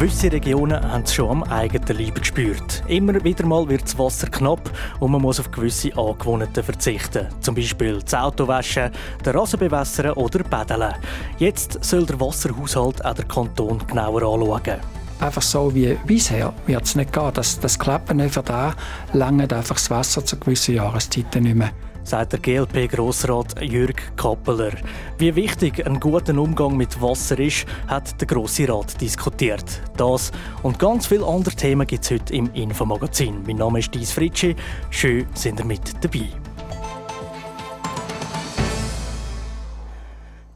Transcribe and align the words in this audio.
Gewisse 0.00 0.32
Regionen 0.32 0.82
haben 0.82 1.02
es 1.02 1.12
schon 1.12 1.28
am 1.28 1.42
eigenen 1.42 1.98
Leib 1.98 2.14
gespürt. 2.14 2.82
Immer 2.88 3.22
wieder 3.22 3.44
mal 3.44 3.68
wird 3.68 3.82
das 3.82 3.98
Wasser 3.98 4.28
knapp 4.28 4.70
und 4.98 5.10
man 5.10 5.20
muss 5.20 5.38
auf 5.38 5.50
gewisse 5.50 5.94
Angewohnheiten 5.94 6.64
verzichten. 6.64 7.26
Zum 7.40 7.54
Beispiel 7.54 8.00
das 8.00 8.14
Auto 8.14 8.48
waschen, 8.48 8.92
den 9.22 9.36
Rasen 9.36 9.60
bewässern 9.60 10.12
oder 10.12 10.42
baden. 10.42 10.94
Jetzt 11.36 11.84
soll 11.84 12.06
der 12.06 12.18
Wasserhaushalt 12.18 13.04
auch 13.04 13.12
der 13.12 13.26
Kanton 13.26 13.78
genauer 13.86 14.22
anschauen. 14.22 14.80
Einfach 15.20 15.42
so 15.42 15.74
wie 15.74 15.98
bisher 16.06 16.54
wird 16.66 16.84
es 16.84 16.96
nicht 16.96 17.12
gehen. 17.12 17.30
Das, 17.34 17.60
das 17.60 17.78
klappt 17.78 18.14
nicht. 18.14 18.32
Für 18.32 18.42
da 18.42 18.72
lange 19.12 19.42
einfach 19.42 19.76
das 19.76 19.90
Wasser 19.90 20.24
zu 20.24 20.38
gewissen 20.38 20.76
Jahreszeiten 20.76 21.42
nicht 21.42 21.56
mehr 21.56 21.72
sagt 22.02 22.32
der 22.32 22.40
GLP-Grossrat 22.40 23.62
Jürg 23.62 24.16
Kappeler. 24.16 24.72
Wie 25.18 25.34
wichtig 25.34 25.86
ein 25.86 26.00
guter 26.00 26.36
Umgang 26.36 26.76
mit 26.76 27.00
Wasser 27.00 27.38
ist, 27.38 27.66
hat 27.86 28.20
der 28.20 28.26
Grosse 28.26 28.68
Rat 28.68 29.00
diskutiert. 29.00 29.80
Das 29.96 30.32
und 30.62 30.78
ganz 30.78 31.06
viele 31.06 31.26
andere 31.26 31.54
Themen 31.54 31.86
gibt 31.86 32.04
es 32.04 32.10
heute 32.10 32.34
im 32.34 32.52
Infomagazin. 32.54 33.42
Mein 33.46 33.56
Name 33.56 33.78
ist 33.78 33.94
Dies 33.94 34.12
Fritschi. 34.12 34.56
Schön, 34.90 35.26
sind 35.34 35.60
ihr 35.60 35.66
mit 35.66 36.04
dabei. 36.04 36.28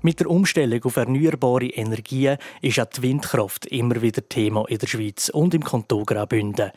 Mit 0.05 0.21
der 0.21 0.29
Umstellung 0.29 0.85
auf 0.85 0.97
erneuerbare 0.97 1.65
Energien 1.65 2.37
ist 2.61 2.79
auch 2.79 2.85
die 2.85 3.01
Windkraft 3.01 3.65
immer 3.65 4.03
wieder 4.03 4.29
Thema 4.29 4.67
in 4.69 4.77
der 4.77 4.87
Schweiz 4.87 5.31
und 5.31 5.55
im 5.55 5.65
Kanton 5.65 6.05
Graubünden. 6.05 6.73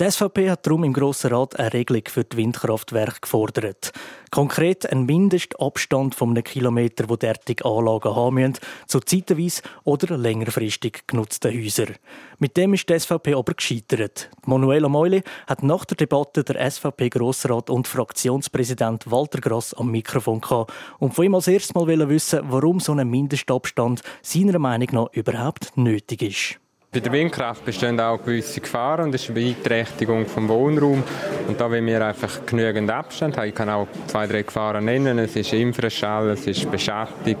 Die 0.00 0.10
SVP 0.10 0.48
hat 0.48 0.66
darum 0.66 0.84
im 0.84 0.94
Grossen 0.94 1.30
Rat 1.30 1.58
eine 1.58 1.74
Regelung 1.74 2.04
für 2.08 2.24
die 2.24 2.38
Windkraftwerke 2.38 3.20
gefordert. 3.20 3.92
Konkret 4.30 4.90
einen 4.90 5.04
Mindestabstand 5.04 6.14
von 6.14 6.30
einem 6.30 6.42
Kilometer, 6.42 7.10
wo 7.10 7.16
derartige 7.16 7.66
Anlagen 7.66 8.16
haben 8.16 8.36
müssen, 8.36 8.54
zu 8.86 9.00
zeitweise 9.00 9.60
oder 9.84 10.16
längerfristig 10.16 11.02
genutzten 11.06 11.52
Häusern. 11.52 11.96
Mit 12.38 12.56
dem 12.56 12.72
ist 12.72 12.88
die 12.88 12.98
SVP 12.98 13.34
aber 13.34 13.52
gescheitert. 13.52 14.30
Manuela 14.46 14.88
Meuli 14.88 15.22
hat 15.46 15.62
nach 15.62 15.84
der 15.84 15.98
Debatte 15.98 16.44
der 16.44 16.70
SVP-Grossrat 16.70 17.68
und 17.68 17.86
Fraktionspräsident 17.86 19.10
Walter 19.10 19.42
Grass 19.42 19.74
am 19.74 19.90
Mikrofon 19.90 20.40
gehabt 20.40 20.72
und 20.98 21.12
von 21.12 21.26
ihm 21.26 21.34
als 21.34 21.46
erstes 21.46 21.74
Mal 21.74 22.08
wissen, 22.08 22.40
warum 22.44 22.80
so 22.80 22.92
ein 22.92 23.06
Mindestabstand 23.06 24.00
seiner 24.22 24.58
Meinung 24.58 24.88
nach 24.92 25.12
überhaupt 25.12 25.76
nötig 25.76 26.22
ist. 26.22 26.69
Bei 26.92 26.98
der 26.98 27.12
Windkraft 27.12 27.64
bestehen 27.64 28.00
auch 28.00 28.18
gewisse 28.18 28.60
Gefahren 28.60 29.04
und 29.04 29.14
das 29.14 29.22
ist 29.22 29.30
eine 29.30 29.38
Beeinträchtigung 29.38 30.26
vom 30.26 30.48
Wohnraum. 30.48 31.04
Und 31.46 31.60
da 31.60 31.70
wollen 31.70 31.86
wir 31.86 32.04
einfach 32.04 32.44
genügend 32.44 32.90
Abstand 32.90 33.36
haben. 33.36 33.48
Ich 33.48 33.54
kann 33.54 33.68
auch 33.68 33.86
zwei, 34.08 34.26
drei 34.26 34.42
Gefahren 34.42 34.86
nennen. 34.86 35.20
Es 35.20 35.36
ist 35.36 35.52
Infraschall, 35.52 36.30
es 36.30 36.48
ist 36.48 36.68
Beschattung, 36.68 37.36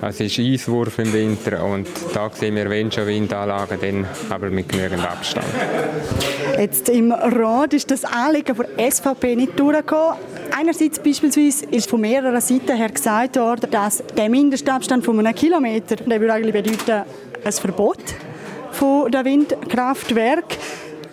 es 0.00 0.20
ist 0.20 0.38
Eiswurf 0.38 1.00
im 1.00 1.12
Winter 1.12 1.62
und 1.62 1.86
da 2.14 2.30
sehen 2.32 2.56
wir, 2.56 2.70
wenn 2.70 2.90
schon 2.90 3.06
Windanlagen, 3.06 3.78
dann 3.78 4.06
aber 4.30 4.48
mit 4.48 4.70
genügend 4.70 5.04
Abstand. 5.04 5.44
Jetzt 6.56 6.88
im 6.88 7.12
Rat 7.12 7.74
ist 7.74 7.90
das 7.90 8.06
Anliegen 8.06 8.56
der 8.56 8.90
SVP 8.90 9.36
nicht 9.36 9.60
durchgekommen. 9.60 10.16
Einerseits 10.58 10.98
beispielsweise 10.98 11.66
ist 11.66 11.90
von 11.90 12.00
mehreren 12.00 12.40
Seiten 12.40 12.74
her 12.74 12.88
gesagt 12.88 13.36
worden, 13.36 13.70
dass 13.70 14.02
der 14.16 14.30
Mindestabstand 14.30 15.04
von 15.04 15.18
einem 15.18 15.34
Kilometer, 15.34 15.96
der 15.96 16.18
würde 16.18 16.32
eigentlich 16.32 16.54
bedeuten, 16.54 17.02
ein 17.44 17.52
Verbot 17.52 17.98
von 18.78 19.10
der 19.10 19.24
Windkraftwerk. 19.24 20.56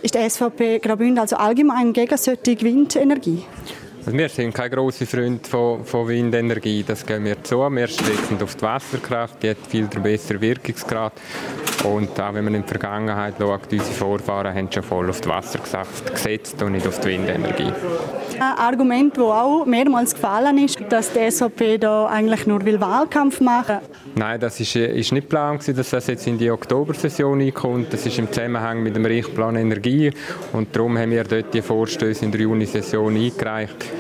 Ist 0.04 0.14
die 0.14 0.30
SVP 0.30 0.78
Graubünden 0.78 1.18
also 1.18 1.36
allgemein 1.36 1.94
gegen 1.94 2.16
solche 2.16 2.62
Windenergie? 2.62 3.44
Also 4.06 4.20
wir 4.20 4.30
sind 4.30 4.54
keine 4.54 4.70
grossen 4.70 5.08
Freunde 5.08 5.50
von, 5.50 5.84
von, 5.84 6.08
Windenergie, 6.08 6.84
das 6.84 7.04
geben 7.04 7.26
wir 7.26 7.44
zu. 7.44 7.58
Wir 7.72 7.88
setzen 7.88 8.38
auf 8.40 8.56
die 8.56 8.62
Wasserkraft, 8.62 9.42
die 9.42 9.50
hat 9.50 9.58
viel 9.68 9.88
besseren 9.88 10.42
Wirkungsgrad. 10.42 11.14
Und 11.84 12.20
auch 12.20 12.34
wenn 12.34 12.44
man 12.44 12.54
in 12.54 12.62
die 12.62 12.68
Vergangenheit 12.68 13.36
schaut, 13.40 13.72
unsere 13.72 13.92
Vorfahren 13.92 14.56
haben 14.56 14.72
schon 14.72 14.84
voll 14.84 15.10
auf 15.10 15.22
die 15.22 15.30
Wasserkraft 15.30 16.14
gesetzt 16.14 16.62
und 16.62 16.74
nicht 16.74 16.88
auf 16.88 17.00
die 17.00 17.10
Windenergie. 17.10 17.72
Ein 18.36 18.58
Argument, 18.58 19.18
das 19.18 19.24
auch 19.24 19.66
mehrmals 19.66 20.14
gefallen 20.14 20.58
ist, 20.60 20.78
dass 20.90 21.12
die 21.12 21.32
SVP 21.32 21.80
da 21.80 22.08
eigentlich 22.08 22.46
nur 22.46 22.64
will 22.64 22.80
Wahlkampf 22.80 23.40
machen 23.40 23.80
Nein, 24.16 24.40
das 24.40 24.60
ist, 24.60 24.76
ist 24.76 25.12
nicht 25.14 25.30
geplant, 25.30 25.68
dass 25.68 25.90
das 25.90 26.08
jetzt 26.08 26.28
in 26.28 26.38
die 26.38 26.52
Oktobersession 26.52 27.42
einkommt. 27.42 27.92
Das 27.92 28.06
ist 28.06 28.18
im 28.20 28.32
Zusammenhang 28.32 28.84
mit 28.84 28.96
dem 28.96 29.06
Richtplan 29.06 29.56
Energie 29.56 30.12
und 30.54 30.76
darum 30.76 30.98
haben 30.98 31.12
wir 31.12 31.24
dort 31.24 31.54
die 31.54 31.62
Vorstöße 31.62 32.26
in 32.26 32.32
der 32.32 32.42
Juni-Session 32.42 33.16
eingereicht. 33.16 33.95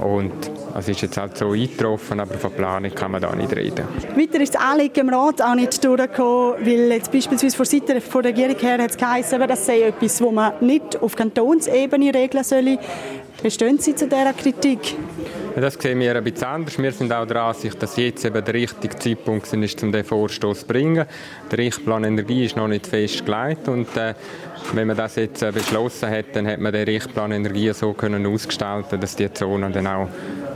Und 0.00 0.32
es 0.76 0.88
ist 0.88 1.00
jetzt 1.00 1.16
halt 1.16 1.36
so 1.36 1.50
eingetroffen, 1.50 2.20
aber 2.20 2.34
von 2.34 2.52
Planung 2.52 2.94
kann 2.94 3.10
man 3.10 3.20
da 3.20 3.34
nicht 3.34 3.54
reden. 3.54 3.84
Weiter 4.16 4.40
ist 4.40 4.54
das 4.54 4.62
Anliegen 4.62 5.08
im 5.08 5.08
Rat 5.08 5.42
auch 5.42 5.54
nicht 5.54 5.82
durchgekommen, 5.84 6.54
weil 6.60 6.92
jetzt 6.92 7.10
beispielsweise 7.10 7.56
von 7.56 7.66
Seiten 7.66 8.00
der 8.00 8.24
Regierung 8.24 8.56
her 8.58 8.78
hat 8.78 8.90
es 8.90 8.96
geheißen, 8.96 9.40
das 9.48 9.66
sei 9.66 9.82
etwas, 9.82 10.18
das 10.18 10.30
man 10.30 10.52
nicht 10.60 11.02
auf 11.02 11.16
Kantonsebene 11.16 12.14
regeln 12.14 12.44
solle. 12.44 12.78
Wie 13.42 13.50
stehen 13.50 13.78
Sie 13.78 13.94
zu 13.94 14.08
dieser 14.08 14.32
Kritik? 14.32 14.96
Das 15.54 15.74
sehen 15.74 16.00
wir 16.00 16.14
ein 16.14 16.24
bisschen 16.24 16.44
anders. 16.46 16.78
Wir 16.78 16.92
sind 16.92 17.12
auch 17.12 17.26
der 17.26 17.42
Ansicht, 17.42 17.80
dass 17.82 17.96
jetzt 17.96 18.24
eben 18.24 18.44
der 18.44 18.54
richtige 18.54 18.96
Zeitpunkt 18.96 19.52
ist, 19.52 19.82
um 19.82 19.92
den 19.92 20.04
Vorstoß 20.04 20.60
zu 20.60 20.66
bringen. 20.66 21.06
Der 21.50 21.58
Richtplan 21.58 22.04
Energie 22.04 22.44
ist 22.44 22.56
noch 22.56 22.68
nicht 22.68 22.86
festgelegt 22.86 23.68
und 23.68 23.96
äh, 23.96 24.14
wenn 24.72 24.86
man 24.86 24.96
das 24.96 25.16
jetzt 25.16 25.42
äh, 25.42 25.50
beschlossen 25.52 26.10
hat, 26.10 26.26
dann 26.34 26.46
hat 26.46 26.60
man 26.60 26.72
den 26.72 26.84
Richtplan 26.84 27.32
Energie 27.32 27.72
so 27.72 27.92
können 27.92 28.26
ausgestalten, 28.26 29.00
dass 29.00 29.16
die 29.16 29.32
Zonen 29.32 29.72
dann 29.72 29.86
auch 29.86 30.08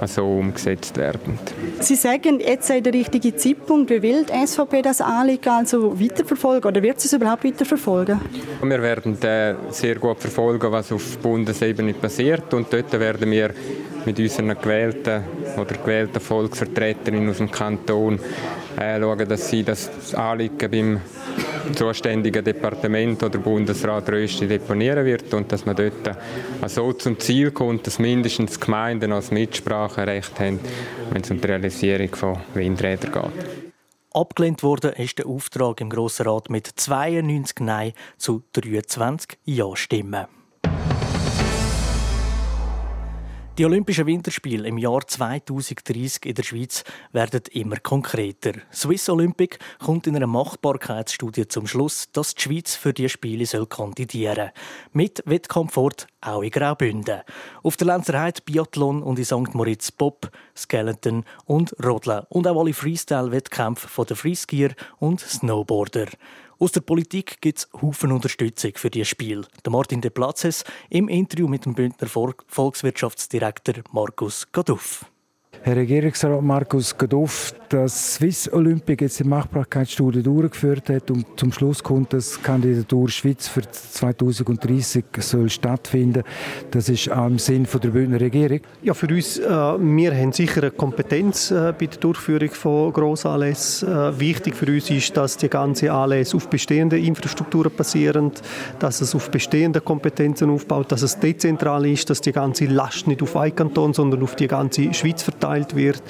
so 0.06 0.38
umgesetzt 0.38 0.96
werden. 0.96 1.38
Sie 1.80 1.94
sagen, 1.94 2.40
jetzt 2.40 2.66
sei 2.66 2.80
der 2.80 2.92
richtige 2.92 3.34
Zeitpunkt. 3.36 3.90
Wie 3.90 4.02
will 4.02 4.24
die 4.24 4.46
SVP 4.46 4.82
das 4.82 5.00
Anliegen 5.00 5.48
also 5.48 5.98
weiterverfolgen 6.00 6.68
oder 6.68 6.82
wird 6.82 7.00
sie 7.00 7.06
es 7.06 7.12
überhaupt 7.12 7.44
weiterverfolgen? 7.44 8.20
Wir 8.62 8.82
werden 8.82 9.20
äh, 9.22 9.54
sehr 9.70 9.96
gut 9.96 10.18
verfolgen, 10.18 10.70
was 10.72 10.92
auf 10.92 11.18
Bundesebene 11.18 11.94
passiert 11.94 12.52
und 12.54 12.72
dort 12.72 12.92
werden 12.92 13.30
wir 13.30 13.50
mit 14.04 14.18
unseren 14.18 14.48
gewählten 14.60 15.22
oder 15.56 15.74
gewählten 15.76 16.20
Volksvertreterinnen 16.20 17.30
aus 17.30 17.38
dem 17.38 17.50
Kanton 17.50 18.18
äh, 18.78 19.00
schauen, 19.00 19.28
dass 19.28 19.48
sie 19.48 19.62
das 19.62 20.14
Anliegen 20.14 20.70
beim 20.70 21.00
zuständigen 21.74 22.44
Departement 22.44 23.22
oder 23.22 23.38
Bundesrat 23.38 24.08
Rösti 24.10 24.46
deponieren 24.46 25.04
wird 25.04 25.32
und 25.34 25.50
dass 25.50 25.64
man 25.64 25.76
dort 25.76 26.16
so 26.66 26.92
zum 26.92 27.18
Ziel 27.18 27.50
kommt, 27.50 27.86
dass 27.86 27.98
mindestens 27.98 28.58
Gemeinden 28.58 29.12
als 29.12 29.30
Mitspracherecht 29.30 30.38
haben, 30.40 30.60
wenn 31.10 31.22
es 31.22 31.30
um 31.30 31.40
die 31.40 31.46
Realisierung 31.46 32.14
von 32.14 32.38
Windrädern 32.54 33.12
geht. 33.12 33.46
Abgelehnt 34.14 34.62
wurde 34.62 34.88
ist 34.88 35.18
der 35.18 35.26
Auftrag 35.26 35.80
im 35.80 35.88
Grossen 35.88 36.26
Rat 36.26 36.50
mit 36.50 36.66
92 36.66 37.60
Nein 37.60 37.92
zu 38.18 38.42
23 38.52 39.38
Ja-Stimmen. 39.44 40.26
Die 43.58 43.66
Olympischen 43.66 44.06
Winterspiele 44.06 44.66
im 44.66 44.78
Jahr 44.78 45.06
2030 45.06 46.24
in 46.24 46.34
der 46.34 46.42
Schweiz 46.42 46.84
werden 47.12 47.42
immer 47.52 47.76
konkreter. 47.76 48.52
Swiss 48.72 49.10
Olympic 49.10 49.58
kommt 49.78 50.06
in 50.06 50.16
einer 50.16 50.26
Machbarkeitsstudie 50.26 51.46
zum 51.48 51.66
Schluss, 51.66 52.10
dass 52.12 52.34
die 52.34 52.40
Schweiz 52.40 52.74
für 52.74 52.94
die 52.94 53.10
Spiele 53.10 53.44
soll 53.44 53.66
kandidieren 53.66 54.52
Mit 54.94 55.22
Wettkampfort 55.26 56.06
auch 56.22 56.40
in 56.40 56.50
Graubünden. 56.50 57.20
Auf 57.62 57.76
der 57.76 57.88
Lenzerheide 57.88 58.40
Biathlon 58.42 59.02
und 59.02 59.18
in 59.18 59.26
St. 59.26 59.54
Moritz 59.54 59.90
Bob, 59.92 60.30
Skeleton 60.56 61.26
und 61.44 61.76
Rodeln. 61.84 62.24
Und 62.30 62.46
auch 62.46 62.58
alle 62.58 62.72
Freestyle-Wettkämpfe 62.72 64.06
den 64.06 64.16
Freeskier 64.16 64.70
und 64.98 65.20
Snowboarder. 65.20 66.06
Aus 66.62 66.70
der 66.70 66.80
Politik 66.80 67.40
gibt 67.40 67.58
es 67.58 67.68
Haufen 67.82 68.12
Unterstützung 68.12 68.70
für 68.76 68.88
dieses 68.88 69.08
Spiel. 69.08 69.44
Der 69.64 69.72
Martin 69.72 70.00
de 70.00 70.12
Platzes 70.12 70.62
im 70.90 71.08
Interview 71.08 71.48
mit 71.48 71.64
dem 71.64 71.74
Bündner 71.74 72.06
Volkswirtschaftsdirektor 72.06 73.82
Markus 73.90 74.46
Gaduff. 74.52 75.04
Herr 75.64 75.76
Regierungsrat 75.76 76.42
Markus 76.42 76.98
Gadoff, 76.98 77.54
dass 77.68 78.14
Swiss 78.14 78.52
Olympic 78.52 79.04
jetzt 79.04 79.20
die 79.20 79.24
Machbarkeitsstudie 79.24 80.20
durchgeführt 80.20 80.88
hat 80.88 81.08
und 81.08 81.24
zum 81.36 81.52
Schluss 81.52 81.84
kommt, 81.84 82.12
dass 82.12 82.36
die 82.36 82.42
Kandidatur 82.42 83.08
Schweiz 83.08 83.46
für 83.46 83.62
2030 83.62 85.04
soll 85.20 85.48
stattfinden. 85.48 86.24
Das 86.72 86.88
ist 86.88 87.12
auch 87.12 87.28
im 87.28 87.38
Sinn 87.38 87.68
der 87.72 87.88
Bündner 87.90 88.20
Regierung. 88.20 88.58
Ja, 88.82 88.92
für 88.92 89.06
uns, 89.06 89.38
äh, 89.38 89.48
wir 89.48 90.12
haben 90.12 90.32
sicher 90.32 90.62
eine 90.62 90.72
Kompetenz 90.72 91.52
äh, 91.52 91.72
bei 91.78 91.86
der 91.86 92.00
Durchführung 92.00 92.50
von 92.50 92.92
Grossanlässen. 92.92 93.88
Äh, 93.88 94.18
wichtig 94.18 94.56
für 94.56 94.66
uns 94.66 94.90
ist, 94.90 95.16
dass 95.16 95.36
die 95.36 95.48
ganze 95.48 95.92
Anlässe 95.92 96.36
auf 96.36 96.48
bestehenden 96.48 97.02
Infrastrukturen 97.02 97.70
basieren, 97.74 98.32
dass 98.80 99.00
es 99.00 99.14
auf 99.14 99.30
bestehenden 99.30 99.84
Kompetenzen 99.84 100.50
aufbaut, 100.50 100.90
dass 100.90 101.02
es 101.02 101.20
dezentral 101.20 101.86
ist, 101.86 102.10
dass 102.10 102.20
die 102.20 102.32
ganze 102.32 102.66
Last 102.66 103.06
nicht 103.06 103.22
auf 103.22 103.36
einen 103.36 103.54
Kanton, 103.54 103.94
sondern 103.94 104.24
auf 104.24 104.34
die 104.34 104.48
ganze 104.48 104.92
Schweiz 104.92 105.22
verteilt 105.22 105.51
beurteilt 105.52 105.76
wird 105.76 106.02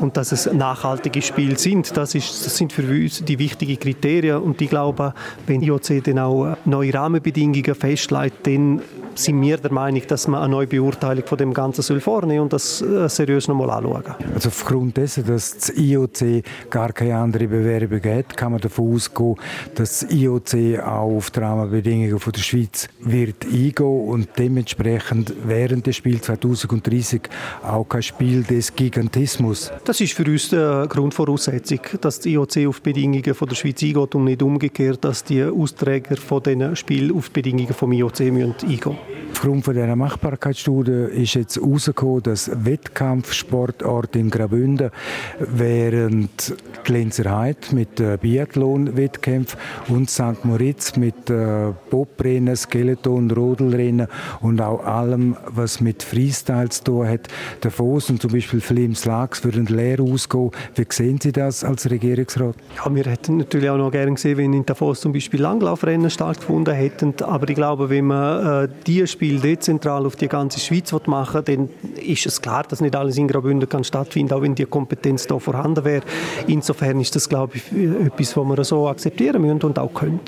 und 0.00 0.16
dass 0.16 0.32
es 0.32 0.50
nachhaltige 0.52 1.22
Spiele 1.22 1.58
sind. 1.58 1.96
Das, 1.96 2.14
ist, 2.14 2.46
das 2.46 2.56
sind 2.56 2.72
für 2.72 2.82
uns 2.82 3.24
die 3.24 3.38
wichtigen 3.38 3.78
Kriterien 3.78 4.38
und 4.38 4.60
ich 4.60 4.70
glaube, 4.70 5.14
wenn 5.46 5.62
IOC 5.62 6.04
dann 6.04 6.18
auch 6.18 6.56
neue 6.64 6.94
Rahmenbedingungen 6.94 7.74
festlegt, 7.74 8.46
dann 8.46 8.82
sind 9.18 9.40
wir 9.42 9.56
der 9.58 9.72
Meinung, 9.72 10.02
dass 10.06 10.28
man 10.28 10.42
eine 10.42 10.50
neue 10.50 10.66
Beurteilung 10.66 11.26
von 11.26 11.38
dem 11.38 11.52
Ganzen 11.52 11.82
soll 11.82 12.00
vornehmen 12.00 12.42
und 12.42 12.52
das 12.52 12.80
äh, 12.80 13.08
seriös 13.08 13.48
nochmal 13.48 13.70
anschauen. 13.70 14.14
Also 14.34 14.48
aufgrund 14.48 14.96
dessen, 14.96 15.26
dass 15.26 15.56
das 15.56 15.76
IOC 15.76 16.44
gar 16.70 16.92
keine 16.92 17.16
andere 17.16 17.48
Bewerbung 17.48 18.02
hat, 18.04 18.36
kann 18.36 18.52
man 18.52 18.60
davon 18.60 18.94
ausgehen, 18.94 19.34
dass 19.74 20.00
das 20.00 20.10
IOC 20.10 20.80
auch 20.80 21.16
auf 21.16 21.30
die 21.30 21.40
Rahmenbedingungen 21.40 22.18
von 22.18 22.32
der 22.32 22.40
Schweiz 22.40 22.88
wird 23.00 23.44
eingehen 23.44 24.08
und 24.08 24.28
dementsprechend 24.38 25.32
während 25.44 25.86
des 25.86 25.96
Spiels 25.96 26.22
2030 26.22 27.22
auch 27.62 27.84
kein 27.88 28.02
Spiel 28.02 28.42
des 28.42 28.74
Gigantismus. 28.74 29.70
Das 29.84 30.00
ist 30.00 30.12
für 30.12 30.24
uns 30.24 30.50
die 30.50 30.84
Grundvoraussetzung, 30.88 31.80
dass 32.00 32.18
das 32.20 32.26
IOC 32.26 32.66
auf 32.68 32.80
die 32.80 32.92
Bedingungen 32.92 33.34
von 33.34 33.48
der 33.48 33.56
Schweiz 33.56 33.82
eingeht 33.82 34.14
und 34.14 34.24
nicht 34.24 34.42
umgekehrt, 34.42 35.04
dass 35.04 35.24
die 35.24 35.42
Austräger 35.42 36.16
von 36.16 36.42
diesen 36.42 36.76
Spielen 36.76 37.16
auf 37.16 37.28
die 37.28 37.42
Bedingungen 37.42 37.74
vom 37.74 37.92
IOC 37.92 38.20
eingehen 38.20 38.54
müssen. 38.68 39.07
Aufgrund 39.32 39.66
dieser 39.66 39.94
Machbarkeitsstudie 39.94 41.22
ist 41.22 41.34
jetzt 41.34 41.56
herausgekommen, 41.56 42.24
dass 42.24 42.50
Wettkampfsportort 42.64 44.16
in 44.16 44.30
Graubünden 44.30 44.90
während 45.38 46.54
die 46.86 46.92
Lenzerheit 46.92 47.72
mit 47.72 48.00
äh, 48.00 48.18
Biathlon-Wettkämpfen 48.20 49.58
und 49.88 50.10
St. 50.10 50.44
Moritz 50.44 50.96
mit 50.96 51.30
äh, 51.30 51.72
Bobrennen, 51.90 52.56
Skeleton, 52.56 53.30
Rodelrennen 53.30 54.08
und 54.40 54.60
auch 54.60 54.84
allem, 54.84 55.36
was 55.46 55.80
mit 55.80 56.02
Freestyle 56.02 56.70
zu 56.70 56.84
tun 56.84 57.08
hat, 57.08 57.28
Davos 57.60 58.10
und 58.10 58.20
zum 58.20 58.32
Beispiel 58.32 58.60
Flims 58.60 59.04
Lags 59.04 59.44
würden 59.44 59.66
leer 59.66 60.00
ausgehen. 60.00 60.50
Wie 60.74 60.86
sehen 60.88 61.20
Sie 61.20 61.32
das 61.32 61.62
als 61.62 61.88
Regierungsrat? 61.88 62.56
Ja, 62.76 62.92
wir 62.92 63.04
hätten 63.04 63.36
natürlich 63.36 63.70
auch 63.70 63.78
noch 63.78 63.92
gerne 63.92 64.12
gesehen, 64.12 64.36
wenn 64.36 64.52
in 64.52 64.66
Davos 64.66 65.00
zum 65.00 65.12
Beispiel 65.12 65.40
Langlaufrennen 65.40 66.10
stattgefunden 66.10 66.74
hätten. 66.74 67.14
Aber 67.22 67.48
ich 67.48 67.54
glaube, 67.54 67.88
wenn 67.88 68.06
man 68.06 68.64
äh, 68.64 68.68
die 68.86 68.97
Spiel 69.06 69.40
dezentral 69.40 70.06
auf 70.06 70.16
die 70.16 70.28
ganze 70.28 70.60
Schweiz 70.60 70.92
machen 71.06 71.42
dann 71.44 71.68
ist 71.96 72.26
es 72.26 72.40
klar, 72.40 72.64
dass 72.68 72.80
nicht 72.80 72.96
alles 72.96 73.16
in 73.16 73.28
Graubünden 73.28 73.68
kann 73.68 73.84
stattfinden, 73.84 74.32
auch 74.32 74.42
wenn 74.42 74.54
die 74.54 74.64
Kompetenz 74.64 75.26
da 75.26 75.38
vorhanden 75.38 75.84
wäre. 75.84 76.02
Insofern 76.46 77.00
ist 77.00 77.14
das, 77.14 77.28
glaube 77.28 77.56
ich, 77.56 77.72
etwas, 77.72 78.36
was 78.36 78.46
wir 78.46 78.64
so 78.64 78.88
akzeptieren 78.88 79.42
müssen 79.42 79.62
und 79.62 79.78
auch 79.78 79.92
können. 79.92 80.20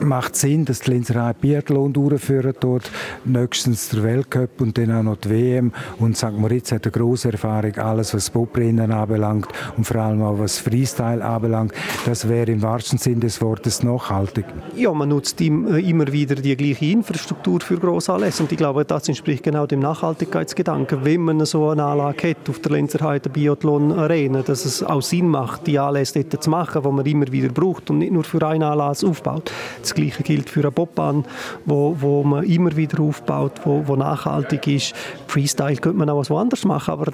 Macht 0.00 0.36
Sinn, 0.36 0.64
dass 0.64 0.80
die 0.80 0.90
Linzerei 0.90 1.32
Biathlon 1.32 1.92
durchführen 1.92 2.54
dort, 2.60 2.90
nächstens 3.24 3.88
der 3.90 4.02
Weltcup 4.02 4.60
und 4.60 4.76
dann 4.78 4.92
auch 4.92 5.02
noch 5.02 5.16
die 5.16 5.30
WM 5.30 5.72
und 5.98 6.16
St. 6.16 6.32
Moritz 6.32 6.72
hat 6.72 6.84
eine 6.84 6.92
grosse 6.92 7.32
Erfahrung, 7.32 7.76
alles 7.76 8.14
was 8.14 8.30
Bobrennen 8.30 8.92
anbelangt 8.92 9.48
und 9.76 9.84
vor 9.84 9.96
allem 9.96 10.22
auch 10.22 10.38
was 10.38 10.58
Freestyle 10.58 11.24
anbelangt. 11.24 11.72
Das 12.06 12.28
wäre 12.28 12.50
im 12.50 12.62
wahrsten 12.62 12.98
Sinne 12.98 13.20
des 13.20 13.40
Wortes 13.40 13.82
nachhaltig. 13.82 14.44
Ja, 14.76 14.92
man 14.92 15.08
nutzt 15.08 15.40
immer 15.40 16.12
wieder 16.12 16.34
die 16.34 16.56
gleiche 16.56 16.86
Infrastruktur 16.86 17.60
für 17.60 17.76
Grossanlässe 18.08 18.42
und 18.42 18.52
ich 18.52 18.56
glaube, 18.56 18.86
das 18.86 19.06
entspricht 19.06 19.42
genau 19.42 19.66
dem 19.66 19.80
Nachhaltigkeitsgedanken. 19.80 21.04
Wenn 21.04 21.20
man 21.20 21.44
so 21.44 21.68
eine 21.68 21.84
Anlage 21.84 22.30
hat 22.30 22.48
auf 22.48 22.58
der 22.60 22.72
Lenzerheide 22.72 23.28
Biathlon 23.28 23.92
Arena, 23.92 24.40
dass 24.40 24.64
es 24.64 24.82
auch 24.82 25.02
Sinn 25.02 25.28
macht, 25.28 25.66
die 25.66 25.78
Anlässe 25.78 26.24
dort 26.24 26.42
zu 26.42 26.48
machen, 26.48 26.82
die 26.82 26.88
man 26.88 27.04
immer 27.04 27.30
wieder 27.30 27.50
braucht 27.50 27.90
und 27.90 27.98
nicht 27.98 28.12
nur 28.12 28.24
für 28.24 28.46
einen 28.46 28.62
Anlass 28.62 29.04
aufbaut. 29.04 29.52
Das 29.82 29.92
Gleiche 29.92 30.22
gilt 30.22 30.48
für 30.48 30.60
eine 30.60 30.70
Bobbahn, 30.70 31.26
wo, 31.66 31.96
wo 32.00 32.22
man 32.24 32.44
immer 32.44 32.74
wieder 32.76 32.98
aufbaut, 33.00 33.60
wo, 33.64 33.86
wo 33.86 33.94
nachhaltig 33.94 34.66
ist. 34.68 34.94
Freestyle 35.26 35.76
könnte 35.76 35.98
man 35.98 36.08
auch 36.08 36.18
was 36.18 36.30
woanders 36.30 36.64
machen, 36.64 36.92
aber 36.92 37.12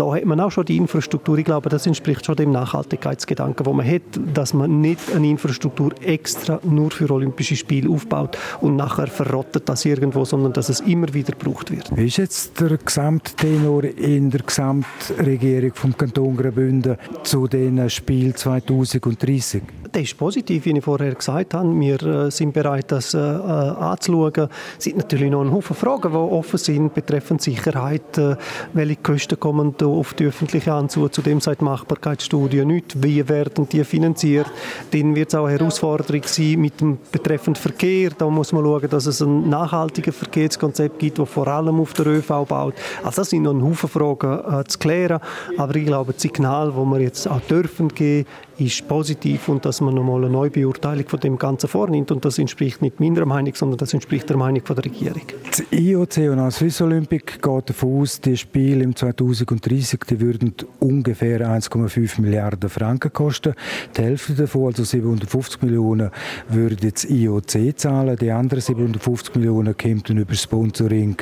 da 0.00 0.14
hat 0.14 0.24
man 0.24 0.40
auch 0.40 0.50
schon 0.50 0.64
die 0.64 0.78
Infrastruktur. 0.78 1.36
Ich 1.36 1.44
glaube, 1.44 1.68
das 1.68 1.86
entspricht 1.86 2.24
schon 2.24 2.34
dem 2.34 2.52
Nachhaltigkeitsgedanken, 2.52 3.66
wo 3.66 3.74
man 3.74 3.86
hat, 3.86 4.00
dass 4.32 4.54
man 4.54 4.80
nicht 4.80 5.14
eine 5.14 5.28
Infrastruktur 5.28 5.92
extra 6.02 6.58
nur 6.64 6.90
für 6.90 7.10
Olympische 7.10 7.54
Spiele 7.54 7.90
aufbaut 7.90 8.38
und 8.62 8.76
nachher 8.76 9.08
verrottet 9.08 9.68
das 9.68 9.84
irgendwo, 9.84 10.24
sondern 10.24 10.54
dass 10.54 10.70
es 10.70 10.80
immer 10.80 11.12
wieder 11.12 11.32
gebraucht 11.32 11.70
wird. 11.70 11.94
Wie 11.94 12.06
ist 12.06 12.16
jetzt 12.16 12.58
der 12.58 12.78
Gesamttenor 12.78 13.84
in 13.84 14.30
der 14.30 14.40
Gesamtregierung 14.40 15.74
vom 15.74 15.94
Kanton 15.94 16.34
Graubünden 16.34 16.96
zu 17.22 17.46
den 17.46 17.90
Spielen 17.90 18.34
2030? 18.34 19.62
Der 19.92 20.02
ist 20.02 20.16
positiv, 20.16 20.66
wie 20.66 20.78
ich 20.78 20.84
vorher 20.84 21.14
gesagt 21.14 21.52
habe. 21.52 21.68
Wir 21.80 22.00
äh, 22.02 22.30
sind 22.30 22.52
bereit, 22.52 22.92
das 22.92 23.12
äh, 23.12 23.18
äh, 23.18 23.22
anzuschauen. 23.22 24.48
Es 24.78 24.84
sind 24.84 24.98
natürlich 24.98 25.30
noch 25.30 25.40
ein 25.40 25.50
Haufen 25.50 25.74
Fragen, 25.74 26.12
die 26.12 26.16
offen 26.16 26.58
sind 26.58 26.94
betreffend 26.94 27.42
Sicherheit. 27.42 28.20
Welche 28.72 28.96
Kosten 28.96 29.40
kommen 29.40 29.74
da 29.76 29.86
auf 29.86 30.14
die 30.14 30.26
öffentliche 30.26 30.72
Hand 30.72 30.92
zu? 30.92 31.08
Zudem 31.08 31.40
sagt 31.40 31.60
die 31.60 31.64
Machbarkeitsstudie 31.64 32.64
nicht, 32.64 33.02
wie 33.02 33.28
werden 33.28 33.68
die 33.68 33.82
finanziert. 33.82 34.46
Dann 34.92 35.16
wird 35.16 35.30
es 35.30 35.34
auch 35.34 35.46
eine 35.46 35.58
Herausforderung 35.58 36.22
sein 36.24 36.60
mit 36.60 36.80
dem 36.80 36.98
betreffenden 37.10 37.60
Verkehr. 37.60 38.10
Da 38.16 38.28
muss 38.28 38.52
man 38.52 38.64
schauen, 38.64 38.88
dass 38.88 39.06
es 39.06 39.20
ein 39.20 39.48
nachhaltiges 39.48 40.14
Verkehrskonzept 40.14 41.00
gibt, 41.00 41.18
das 41.18 41.28
vor 41.28 41.48
allem 41.48 41.80
auf 41.80 41.94
der 41.94 42.06
ÖV 42.06 42.46
baut. 42.46 42.74
Also 43.02 43.22
das 43.22 43.30
sind 43.30 43.42
noch 43.42 43.54
ein 43.54 43.62
Haufen 43.62 43.88
Fragen 43.88 44.64
zu 44.68 44.78
klären. 44.78 45.20
Aber 45.56 45.74
ich 45.74 45.86
glaube, 45.86 46.12
das 46.12 46.22
Signal, 46.22 46.68
das 46.68 46.76
wir 46.76 47.00
jetzt 47.00 47.26
auch 47.26 47.40
dürfen 47.40 47.88
geben, 47.88 48.26
ist 48.60 48.86
positiv 48.86 49.48
und 49.48 49.64
dass 49.64 49.80
man 49.80 49.94
nochmal 49.94 50.24
eine 50.24 50.30
Neubeurteilung 50.30 51.08
von 51.08 51.20
dem 51.20 51.38
Ganzen 51.38 51.68
vornimmt. 51.68 52.10
Und 52.10 52.24
das 52.24 52.38
entspricht 52.38 52.82
nicht 52.82 53.00
meiner 53.00 53.24
Meinung, 53.24 53.54
sondern 53.54 53.78
das 53.78 53.94
entspricht 53.94 54.28
der 54.28 54.36
Meinung 54.36 54.64
von 54.64 54.76
der 54.76 54.84
Regierung. 54.84 55.22
Das 55.50 55.62
IOC 55.70 56.18
und 56.30 56.38
auch 56.40 56.50
Swiss 56.50 56.80
Olympic 56.80 57.38
geht 57.40 57.70
davon 57.70 58.02
aus, 58.02 58.20
die 58.20 58.36
Spiele 58.36 58.84
im 58.84 58.94
2030 58.94 60.00
die 60.08 60.20
würden 60.20 60.54
ungefähr 60.78 61.40
1,5 61.40 62.20
Milliarden 62.20 62.68
Franken 62.68 63.12
kosten. 63.12 63.54
Die 63.96 64.02
Hälfte 64.02 64.34
davon, 64.34 64.66
also 64.66 64.84
750 64.84 65.62
Millionen, 65.62 66.10
würde 66.48 66.76
das 66.76 67.04
IOC 67.04 67.76
zahlen. 67.76 68.16
Die 68.16 68.30
anderen 68.30 68.60
750 68.60 69.36
Millionen 69.36 69.76
kämen 69.76 70.02
über 70.08 70.34
Sponsoring 70.34 71.16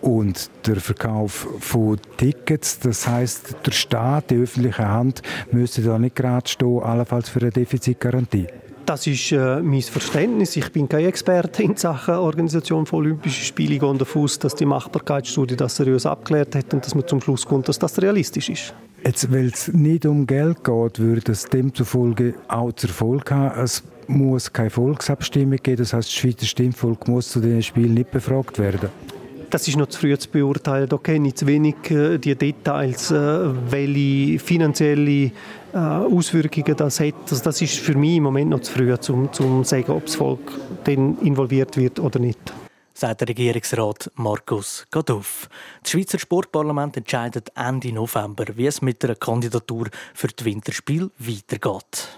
und 0.00 0.50
der 0.66 0.76
Verkauf 0.76 1.48
von 1.60 1.98
Tickets. 2.16 2.78
Das 2.78 3.06
heißt, 3.06 3.56
der 3.66 3.72
Staat, 3.72 4.30
die 4.30 4.36
öffentliche 4.36 4.88
Hand, 4.88 5.22
müsste 5.50 5.82
da 5.82 5.98
nicht 5.98 6.16
gerade 6.16 6.48
stehen, 6.48 6.65
allenfalls 6.80 7.28
für 7.28 7.40
eine 7.40 7.50
Defizitgarantie. 7.50 8.46
Das 8.86 9.04
ist 9.08 9.32
äh, 9.32 9.60
mein 9.62 9.82
Verständnis. 9.82 10.54
Ich 10.56 10.70
bin 10.70 10.88
kein 10.88 11.06
Experte 11.06 11.64
in 11.64 11.76
Sachen 11.76 12.14
Organisation 12.14 12.86
von 12.86 13.00
Olympischen 13.00 13.44
Spielen. 13.44 13.72
Ich 13.72 13.80
gehe 13.80 13.94
davon 13.94 14.22
aus, 14.22 14.38
dass 14.38 14.54
die 14.54 14.64
Machbarkeitsstudie 14.64 15.56
das 15.56 15.74
seriös 15.74 16.06
abgeklärt 16.06 16.54
hat 16.54 16.72
und 16.72 16.84
dass 16.84 16.94
man 16.94 17.06
zum 17.06 17.20
Schluss 17.20 17.44
kommt, 17.44 17.68
dass 17.68 17.80
das 17.80 18.00
realistisch 18.00 18.48
ist. 18.48 18.74
Jetzt, 19.04 19.32
weil 19.32 19.46
es 19.46 19.68
nicht 19.72 20.06
um 20.06 20.26
Geld 20.26 20.62
geht, 20.62 20.98
würde 21.00 21.32
es 21.32 21.44
demzufolge 21.46 22.34
auch 22.46 22.72
zu 22.72 22.86
Erfolg 22.86 23.30
haben. 23.32 23.60
Es 23.60 23.82
muss 24.06 24.52
keine 24.52 24.70
Volksabstimmung 24.70 25.58
geben. 25.60 25.78
Das 25.78 25.92
heißt, 25.92 26.08
das 26.08 26.14
Schweizer 26.14 26.46
Stimmvolk 26.46 27.08
muss 27.08 27.30
zu 27.30 27.40
diesen 27.40 27.64
Spielen 27.64 27.94
nicht 27.94 28.12
befragt 28.12 28.58
werden. 28.60 28.88
Das 29.50 29.68
ist 29.68 29.76
noch 29.76 29.86
zu 29.86 30.00
früh 30.00 30.18
zu 30.18 30.28
beurteilen. 30.28 30.88
Da 30.88 30.96
kenne 30.96 31.28
ich 31.28 31.36
zu 31.36 31.46
wenig 31.46 31.76
äh, 31.90 32.18
die 32.18 32.34
Details, 32.34 33.10
äh, 33.10 33.70
welche 33.70 34.38
finanzielle 34.38 35.30
äh, 35.72 35.78
Auswirkungen 35.78 36.76
das 36.76 37.00
hat. 37.00 37.14
Also 37.30 37.42
das 37.44 37.62
ist 37.62 37.78
für 37.78 37.94
mich 37.94 38.16
im 38.16 38.24
Moment 38.24 38.50
noch 38.50 38.60
zu 38.60 38.72
früh, 38.72 38.92
um 38.92 39.32
zu 39.32 39.62
sagen, 39.64 39.92
ob 39.92 40.06
das 40.06 40.16
Volk 40.16 40.52
dann 40.84 41.18
involviert 41.20 41.76
wird 41.76 42.00
oder 42.00 42.18
nicht 42.18 42.52
sagt 42.96 43.20
der 43.20 43.28
Regierungsrat 43.28 44.10
Markus 44.14 44.86
Gaduff. 44.90 45.50
Das 45.82 45.92
Schweizer 45.92 46.18
Sportparlament 46.18 46.96
entscheidet 46.96 47.52
Ende 47.54 47.92
November, 47.92 48.46
wie 48.54 48.66
es 48.66 48.80
mit 48.80 49.02
der 49.02 49.14
Kandidatur 49.16 49.88
für 50.14 50.28
das 50.28 50.44
Winterspiel 50.46 51.10
weitergeht. 51.18 52.08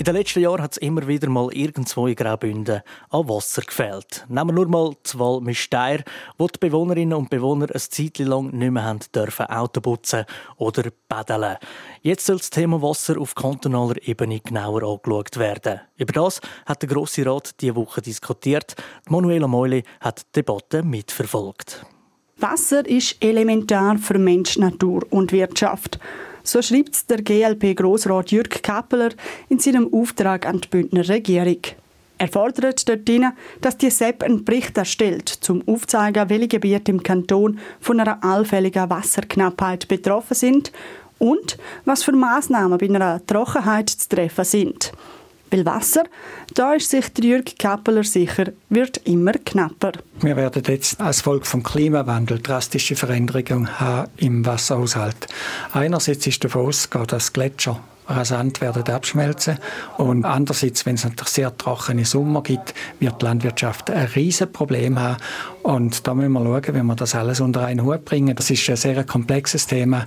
In 0.00 0.04
den 0.04 0.14
letzten 0.14 0.40
Jahren 0.40 0.62
hat 0.62 0.72
es 0.72 0.78
immer 0.78 1.06
wieder 1.06 1.28
mal 1.28 1.52
irgendwo 1.52 2.06
in 2.06 2.16
Graubünden 2.16 2.80
an 3.10 3.28
Wasser 3.28 3.60
gefehlt. 3.60 4.24
Nehmen 4.30 4.46
wir 4.48 4.52
nur 4.54 4.66
mal 4.66 4.94
die 5.04 5.18
Wahl 5.18 5.42
mit 5.42 5.58
Steyr, 5.58 6.02
wo 6.38 6.46
die 6.46 6.58
Bewohnerinnen 6.58 7.12
und 7.12 7.28
Bewohner 7.28 7.66
ein 7.70 7.78
Zeit 7.78 8.16
lang 8.16 8.50
nicht 8.50 8.70
mehr 8.70 8.82
haben 8.82 9.00
dürfen 9.14 9.44
Auto 9.44 9.82
putzen 9.82 10.24
oder 10.56 10.84
paddeln. 11.06 11.58
Jetzt 12.00 12.24
soll 12.24 12.38
das 12.38 12.48
Thema 12.48 12.80
Wasser 12.80 13.20
auf 13.20 13.34
kantonaler 13.34 13.96
Ebene 14.08 14.40
genauer 14.40 14.84
angeschaut 14.84 15.36
werden. 15.36 15.80
Über 15.98 16.14
das 16.14 16.40
hat 16.64 16.80
der 16.80 16.88
Grosse 16.88 17.26
Rat 17.26 17.60
diese 17.60 17.76
Woche 17.76 18.00
diskutiert. 18.00 18.76
Manuela 19.10 19.48
Meuli 19.48 19.84
hat 20.00 20.20
die 20.20 20.40
Debatte 20.40 20.82
mitverfolgt. 20.82 21.84
Wasser 22.38 22.88
ist 22.88 23.22
elementar 23.22 23.98
für 23.98 24.18
Mensch, 24.18 24.56
Natur 24.56 25.02
und 25.10 25.30
Wirtschaft. 25.30 26.00
So 26.42 26.62
schreibt 26.62 27.08
der 27.10 27.22
GLP-Grossrat 27.22 28.30
Jürg 28.30 28.62
Kappeler 28.62 29.10
in 29.48 29.58
seinem 29.58 29.92
Auftrag 29.92 30.46
an 30.46 30.60
die 30.60 30.68
Bündner 30.68 31.08
Regierung. 31.08 31.60
Er 32.18 32.28
fordert 32.28 32.86
dort 32.86 33.08
dass 33.62 33.78
die 33.78 33.88
SEP 33.88 34.22
einen 34.22 34.44
Bericht 34.44 34.76
erstellt, 34.76 35.38
um 35.48 35.66
aufzuzeigen, 35.66 36.28
welche 36.28 36.48
Gebiete 36.48 36.90
im 36.90 37.02
Kanton 37.02 37.58
von 37.80 37.98
einer 37.98 38.22
allfälligen 38.22 38.90
Wasserknappheit 38.90 39.88
betroffen 39.88 40.34
sind 40.34 40.70
und 41.18 41.56
was 41.86 42.02
für 42.02 42.12
Maßnahmen 42.12 42.76
bei 42.76 42.88
einer 42.88 43.24
Trockenheit 43.24 43.88
zu 43.88 44.08
treffen 44.08 44.44
sind. 44.44 44.92
Weil 45.50 45.66
Wasser, 45.66 46.04
da 46.54 46.74
ist 46.74 46.90
sich 46.90 47.12
der 47.12 47.24
Jürg 47.24 47.58
Kappeler 47.58 48.04
sicher, 48.04 48.46
wird 48.68 48.98
immer 48.98 49.32
knapper. 49.32 49.92
Wir 50.20 50.36
werden 50.36 50.62
jetzt 50.66 51.00
als 51.00 51.22
Folge 51.22 51.44
vom 51.44 51.62
Klimawandel 51.62 52.38
drastische 52.40 52.94
Veränderungen 52.94 53.80
haben 53.80 54.10
im 54.16 54.46
Wasserhaushalt. 54.46 55.26
Einerseits 55.72 56.26
ist 56.26 56.44
davon 56.44 56.66
auszugehen, 56.66 57.06
dass 57.08 57.32
Gletscher 57.32 57.80
rasant 58.10 58.60
werden 58.60 58.82
abschmelzen 58.92 59.58
und 59.96 60.24
andererseits, 60.24 60.84
wenn 60.84 60.96
es 60.96 61.04
natürlich 61.04 61.28
sehr 61.28 61.56
trockene 61.56 62.04
Sommer 62.04 62.42
gibt, 62.42 62.74
wird 62.98 63.22
die 63.22 63.24
Landwirtschaft 63.24 63.90
ein 63.90 64.06
riesiges 64.06 64.52
Problem 64.52 64.98
haben 64.98 65.22
und 65.62 66.06
da 66.06 66.14
müssen 66.14 66.32
wir 66.32 66.42
schauen, 66.42 66.74
wie 66.74 66.82
wir 66.82 66.96
das 66.96 67.14
alles 67.14 67.40
unter 67.40 67.64
einen 67.64 67.84
Hut 67.84 68.04
bringen. 68.04 68.34
Das 68.34 68.50
ist 68.50 68.68
ein 68.68 68.76
sehr 68.76 69.04
komplexes 69.04 69.66
Thema. 69.66 70.06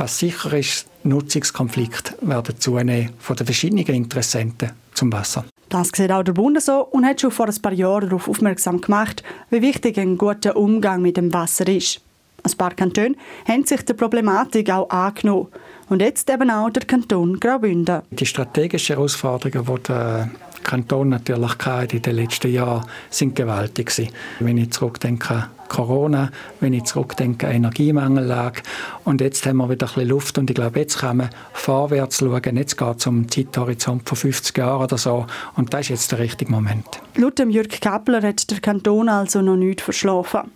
Was 0.00 0.18
sicher 0.18 0.54
ist, 0.54 0.86
Nutzungskonflikte 1.02 2.14
werden 2.22 2.58
zunehmen 2.58 3.10
von 3.18 3.36
den 3.36 3.44
verschiedenen 3.44 3.84
Interessenten 3.84 4.70
zum 4.94 5.12
Wasser. 5.12 5.44
Das 5.68 5.90
sieht 5.94 6.10
auch 6.10 6.22
der 6.22 6.32
Bund 6.32 6.58
so 6.62 6.86
und 6.86 7.04
hat 7.04 7.20
schon 7.20 7.30
vor 7.30 7.48
ein 7.48 7.60
paar 7.60 7.74
Jahren 7.74 8.08
darauf 8.08 8.26
aufmerksam 8.26 8.80
gemacht, 8.80 9.22
wie 9.50 9.60
wichtig 9.60 9.98
ein 9.98 10.16
guter 10.16 10.56
Umgang 10.56 11.02
mit 11.02 11.18
dem 11.18 11.34
Wasser 11.34 11.68
ist. 11.68 12.00
Ein 12.42 12.52
paar 12.56 12.70
Kantone 12.70 13.14
haben 13.46 13.66
sich 13.66 13.84
der 13.84 13.92
Problematik 13.92 14.70
auch 14.70 14.88
angenommen. 14.88 15.48
Und 15.90 16.00
jetzt 16.00 16.30
eben 16.30 16.50
auch 16.50 16.70
der 16.70 16.86
Kanton 16.86 17.38
Graubünden. 17.38 18.00
Die 18.10 18.24
strategischen 18.24 18.96
Herausforderungen, 18.96 19.66
die 19.66 19.82
der 19.82 20.30
Kanton 20.64 21.10
natürlich 21.10 21.52
in 21.92 22.00
den 22.00 22.16
letzten 22.16 22.50
Jahren 22.50 22.86
sind 23.10 23.36
gewaltig 23.36 23.88
gewesen. 23.88 24.14
Wenn 24.38 24.56
ich 24.56 24.70
zurückdenke 24.70 25.48
Corona, 25.70 26.30
wenn 26.60 26.74
ich 26.74 26.84
zurückdenke 26.84 27.46
an 27.46 27.54
Energiemangellage 27.54 28.62
und 29.04 29.22
jetzt 29.22 29.46
haben 29.46 29.56
wir 29.56 29.70
wieder 29.70 29.86
ein 29.86 29.94
bisschen 29.94 30.08
Luft 30.08 30.36
und 30.36 30.50
ich 30.50 30.56
glaube, 30.56 30.80
jetzt 30.80 30.98
kann 30.98 31.18
man 31.18 31.30
vorwärts 31.54 32.18
schauen. 32.18 32.56
Jetzt 32.56 32.76
geht 32.76 32.98
es 32.98 33.06
um 33.06 33.16
einen 33.16 33.28
Zeithorizont 33.30 34.06
von 34.06 34.18
50 34.18 34.58
Jahren 34.58 34.82
oder 34.82 34.98
so 34.98 35.26
und 35.56 35.72
das 35.72 35.82
ist 35.82 35.88
jetzt 35.88 36.12
der 36.12 36.18
richtige 36.18 36.50
Moment. 36.50 37.00
Laut 37.14 37.38
Jürg 37.38 37.80
Kappler 37.80 38.20
hat 38.20 38.50
der 38.50 38.60
Kanton 38.60 39.08
also 39.08 39.40
noch 39.40 39.56
nichts 39.56 39.84
verschlafen. 39.84 40.50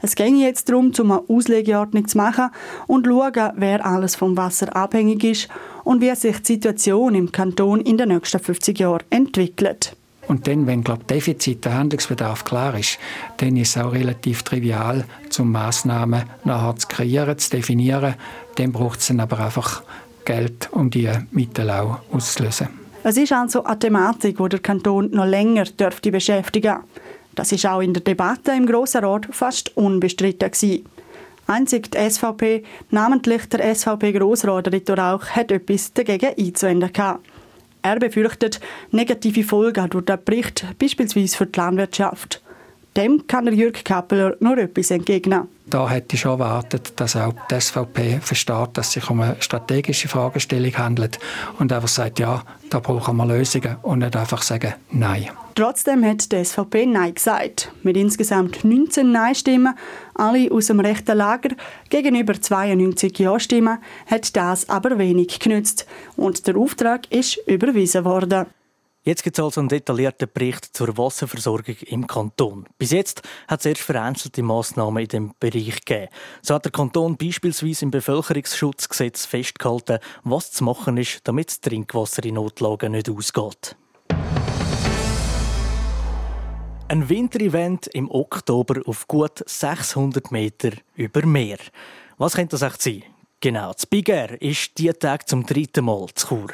Es 0.00 0.14
ging 0.14 0.36
jetzt 0.36 0.68
darum, 0.68 0.92
um 0.98 1.10
eine 1.10 1.22
Auslegeordnung 1.28 2.06
zu 2.06 2.18
machen 2.18 2.50
und 2.86 3.06
zu 3.06 3.10
schauen, 3.10 3.52
wer 3.56 3.84
alles 3.84 4.16
vom 4.16 4.36
Wasser 4.36 4.76
abhängig 4.76 5.24
ist 5.24 5.48
und 5.82 6.00
wie 6.00 6.14
sich 6.14 6.38
die 6.42 6.54
Situation 6.54 7.14
im 7.14 7.32
Kanton 7.32 7.80
in 7.80 7.98
den 7.98 8.10
nächsten 8.10 8.38
50 8.38 8.78
Jahren 8.78 9.02
entwickelt. 9.10 9.96
Und 10.34 10.48
dann, 10.48 10.66
wenn 10.66 10.82
glaub, 10.82 11.06
Defizit, 11.06 11.64
der 11.64 11.74
Handlungsbedarf 11.74 12.42
klar 12.42 12.76
ist, 12.76 12.98
dann 13.36 13.56
ist 13.56 13.76
es 13.76 13.80
auch 13.80 13.92
relativ 13.92 14.42
trivial, 14.42 15.04
zum 15.30 15.52
Massnahmen 15.52 16.24
nachher 16.42 16.74
zu 16.74 16.88
kreieren, 16.88 17.38
zu 17.38 17.50
definieren. 17.50 18.16
Dann 18.56 18.72
braucht 18.72 18.98
es 18.98 19.06
dann 19.06 19.20
aber 19.20 19.38
einfach 19.38 19.84
Geld, 20.24 20.70
um 20.72 20.90
die 20.90 21.08
Mittel 21.30 21.70
auch 21.70 22.00
auszulösen. 22.10 22.68
Es 23.04 23.16
ist 23.16 23.32
also 23.32 23.62
eine 23.62 23.78
Thematik, 23.78 24.38
die 24.38 24.48
der 24.48 24.58
Kanton 24.58 25.08
noch 25.12 25.24
länger 25.24 25.66
dürfte 25.66 26.10
beschäftigen. 26.10 26.78
Das 27.36 27.52
ist 27.52 27.64
auch 27.64 27.80
in 27.80 27.94
der 27.94 28.02
Debatte 28.02 28.50
im 28.50 28.66
Grossen 28.66 29.04
Rat 29.04 29.28
fast 29.30 29.76
unbestritten 29.76 30.50
gewesen. 30.50 30.84
Einzig 31.46 31.92
die 31.92 32.10
SVP, 32.10 32.64
namentlich 32.90 33.48
der 33.50 33.72
SVP-Grossrat 33.72 34.72
Rito 34.72 34.94
Rauch, 34.94 35.26
hat 35.26 35.52
etwas 35.52 35.92
dagegen 35.92 36.34
einzuwenden 36.36 36.92
gehabt. 36.92 37.24
Er 37.84 37.98
befürchtet 37.98 38.60
negative 38.92 39.44
Folgen 39.44 39.90
durch 39.90 40.06
den 40.06 40.24
Bericht, 40.24 40.64
beispielsweise 40.78 41.36
für 41.36 41.46
die 41.46 41.60
Landwirtschaft. 41.60 42.42
Dem 42.96 43.26
kann 43.26 43.44
der 43.44 43.54
Jürg 43.54 43.84
Kappeler 43.84 44.36
noch 44.40 44.56
etwas 44.56 44.90
entgegnen. 44.90 45.48
Da 45.66 45.88
hätte 45.88 46.14
ich 46.14 46.20
schon 46.20 46.32
erwartet, 46.32 46.92
dass 46.96 47.16
auch 47.16 47.32
die 47.50 47.60
SVP 47.60 48.20
versteht, 48.20 48.68
dass 48.74 48.88
es 48.88 48.92
sich 48.92 49.10
um 49.10 49.20
eine 49.20 49.36
strategische 49.40 50.08
Fragestellung 50.08 50.76
handelt 50.76 51.18
und 51.58 51.72
einfach 51.72 51.88
sagt, 51.88 52.20
ja, 52.20 52.42
da 52.70 52.78
brauchen 52.78 53.16
wir 53.16 53.26
Lösungen 53.26 53.76
und 53.82 54.00
nicht 54.00 54.14
einfach 54.14 54.42
sagen, 54.42 54.74
nein. 54.92 55.30
Trotzdem 55.56 56.04
hat 56.04 56.32
die 56.32 56.44
SVP 56.44 56.84
Nein 56.84 57.14
gesagt. 57.14 57.70
Mit 57.84 57.96
insgesamt 57.96 58.64
19 58.64 59.12
Nein-Stimmen, 59.12 59.74
alle 60.14 60.50
aus 60.50 60.66
dem 60.66 60.80
rechten 60.80 61.16
Lager, 61.16 61.50
gegenüber 61.90 62.40
92 62.40 63.16
Ja-Stimmen, 63.20 63.78
hat 64.06 64.34
das 64.34 64.68
aber 64.68 64.98
wenig 64.98 65.38
genützt. 65.38 65.86
Und 66.16 66.48
der 66.48 66.56
Auftrag 66.56 67.10
ist 67.12 67.38
überwiesen 67.46 68.04
worden. 68.04 68.46
Jetzt 69.06 69.22
gibt 69.22 69.36
es 69.38 69.44
also 69.44 69.60
einen 69.60 69.68
detaillierten 69.68 70.30
Bericht 70.32 70.74
zur 70.74 70.96
Wasserversorgung 70.96 71.76
im 71.88 72.06
Kanton. 72.06 72.64
Bis 72.78 72.90
jetzt 72.90 73.20
hat 73.46 73.60
es 73.60 73.66
erst 73.66 73.82
vereinzelte 73.82 74.42
Massnahmen 74.42 75.02
in 75.02 75.08
diesem 75.08 75.34
Bereich 75.38 75.84
gegeben. 75.84 76.08
So 76.40 76.54
hat 76.54 76.64
der 76.64 76.72
Kanton 76.72 77.18
beispielsweise 77.18 77.84
im 77.84 77.90
Bevölkerungsschutzgesetz 77.90 79.26
festgehalten, 79.26 79.98
was 80.22 80.52
zu 80.52 80.64
machen 80.64 80.96
ist, 80.96 81.20
damit 81.24 81.48
das 81.48 81.60
Trinkwasser 81.60 82.24
in 82.24 82.36
Notlagen 82.36 82.92
nicht 82.92 83.10
ausgeht. 83.10 83.76
Ein 86.88 87.06
Winterevent 87.06 87.88
im 87.88 88.10
Oktober 88.10 88.80
auf 88.86 89.06
gut 89.06 89.42
600 89.44 90.32
Meter 90.32 90.70
über 90.94 91.26
Meer. 91.26 91.58
Was 92.16 92.36
könnte 92.36 92.56
das 92.56 92.62
echt 92.62 92.80
sein? 92.80 93.02
Genau, 93.44 93.74
das 93.74 93.84
Big 93.84 94.08
Air 94.08 94.40
ist 94.40 94.78
diesen 94.78 94.98
Tag 94.98 95.28
zum 95.28 95.44
dritten 95.44 95.84
Mal 95.84 96.06
zu 96.14 96.28
Chur. 96.28 96.46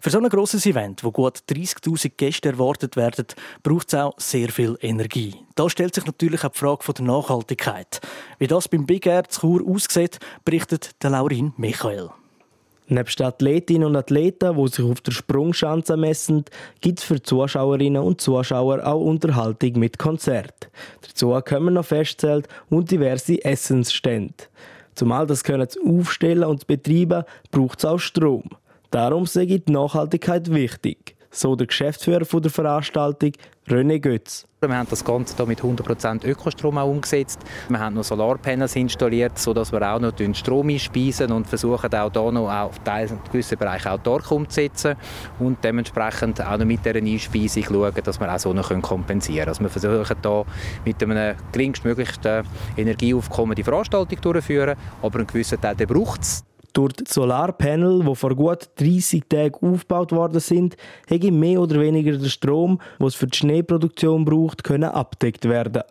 Für 0.00 0.10
so 0.10 0.18
ein 0.18 0.28
grosses 0.28 0.64
Event, 0.64 1.02
wo 1.02 1.10
gut 1.10 1.38
30.000 1.50 2.12
Gäste 2.16 2.50
erwartet 2.50 2.94
werden, 2.94 3.26
braucht 3.64 3.88
es 3.88 3.94
auch 3.94 4.14
sehr 4.16 4.50
viel 4.50 4.78
Energie. 4.80 5.34
Da 5.56 5.68
stellt 5.68 5.96
sich 5.96 6.06
natürlich 6.06 6.44
auch 6.44 6.52
die 6.52 6.58
Frage 6.60 6.92
der 6.92 7.04
Nachhaltigkeit. 7.04 8.00
Wie 8.38 8.46
das 8.46 8.68
beim 8.68 8.86
Big 8.86 9.06
Air 9.06 9.24
zu 9.24 9.40
Chur 9.40 9.68
aussieht, 9.68 10.20
berichtet 10.44 10.90
der 11.02 11.10
Laurin 11.10 11.52
Michael. 11.56 12.10
Neben 12.86 13.24
Athletinnen 13.24 13.88
und 13.88 13.96
Athleten, 13.96 14.56
die 14.56 14.68
sich 14.68 14.84
auf 14.84 15.00
der 15.00 15.10
Sprungschanze 15.10 15.96
messen, 15.96 16.44
gibt 16.80 17.00
es 17.00 17.04
für 17.04 17.20
Zuschauerinnen 17.20 18.00
und 18.00 18.20
Zuschauer 18.20 18.86
auch 18.86 19.00
Unterhaltung 19.00 19.80
mit 19.80 19.98
Konzert. 19.98 20.70
Dazu 21.00 21.36
kommen 21.44 21.74
noch 21.74 21.86
Festzelt 21.86 22.46
und 22.70 22.88
diverse 22.88 23.44
Essensstände. 23.44 24.44
Um 25.02 25.12
all 25.12 25.26
das 25.26 25.44
können 25.44 25.68
zu 25.68 25.80
aufstellen 25.84 26.44
und 26.44 26.60
zu 26.60 26.66
betreiben, 26.66 27.24
braucht 27.50 27.80
es 27.80 27.84
auch 27.84 27.98
Strom. 27.98 28.44
Darum 28.90 29.26
sei 29.26 29.46
die 29.46 29.62
Nachhaltigkeit 29.68 30.52
wichtig 30.52 31.15
so 31.36 31.56
der 31.56 31.66
Geschäftsführer 31.66 32.24
der 32.24 32.50
Veranstaltung, 32.50 33.32
René 33.68 33.98
Götz. 33.98 34.46
Wir 34.60 34.76
haben 34.76 34.88
das 34.88 35.04
Ganze 35.04 35.36
hier 35.36 35.46
mit 35.46 35.60
100% 35.60 36.26
Ökostrom 36.26 36.78
auch 36.78 36.88
umgesetzt. 36.88 37.40
Wir 37.68 37.78
haben 37.78 37.94
noch 37.94 38.04
Solarpanels 38.04 38.74
installiert, 38.74 39.38
sodass 39.38 39.70
wir 39.70 39.82
auch 39.82 40.00
noch 40.00 40.12
Strom 40.34 40.68
einspeisen 40.68 41.30
und 41.30 41.46
versuchen 41.46 41.94
auch 41.94 42.10
hier 42.12 42.32
noch 42.32 42.48
auf 42.48 42.82
gewissen 43.30 43.58
Bereichen 43.58 43.88
autark 43.88 44.30
umzusetzen 44.30 44.96
und 45.38 45.62
dementsprechend 45.62 46.40
auch 46.40 46.58
noch 46.58 46.64
mit 46.64 46.84
dieser 46.84 46.96
Einspeisung 46.96 47.64
schauen, 47.64 47.94
dass 48.02 48.18
wir 48.18 48.34
auch 48.34 48.38
so 48.38 48.52
noch 48.52 48.80
kompensieren 48.80 49.38
können. 49.40 49.48
Also 49.48 49.62
wir 49.62 49.70
versuchen 49.70 50.16
hier 50.22 50.44
mit 50.84 51.02
einem 51.02 51.36
geringstmöglichen 51.52 52.44
Energieaufkommen 52.76 53.54
die 53.54 53.64
Veranstaltung 53.64 54.20
durchzuführen, 54.20 54.76
aber 55.02 55.18
einen 55.18 55.26
gewissen 55.26 55.60
Teil 55.60 55.74
braucht 55.74 56.22
es. 56.22 56.44
Durch 56.76 56.92
die 56.92 57.04
Solarpanel, 57.08 58.04
die 58.04 58.14
vor 58.14 58.34
gut 58.34 58.68
30 58.76 59.22
Tagen 59.30 59.54
aufgebaut 59.66 60.12
worden 60.12 60.40
sind, 60.40 60.76
hätte 61.08 61.32
mehr 61.32 61.58
oder 61.58 61.80
weniger 61.80 62.18
der 62.18 62.28
Strom, 62.28 62.82
es 62.98 63.14
für 63.14 63.26
die 63.26 63.38
Schneeproduktion 63.38 64.26
braucht, 64.26 64.62
können 64.62 64.90
abdeckt 64.90 65.48
werden. 65.48 65.84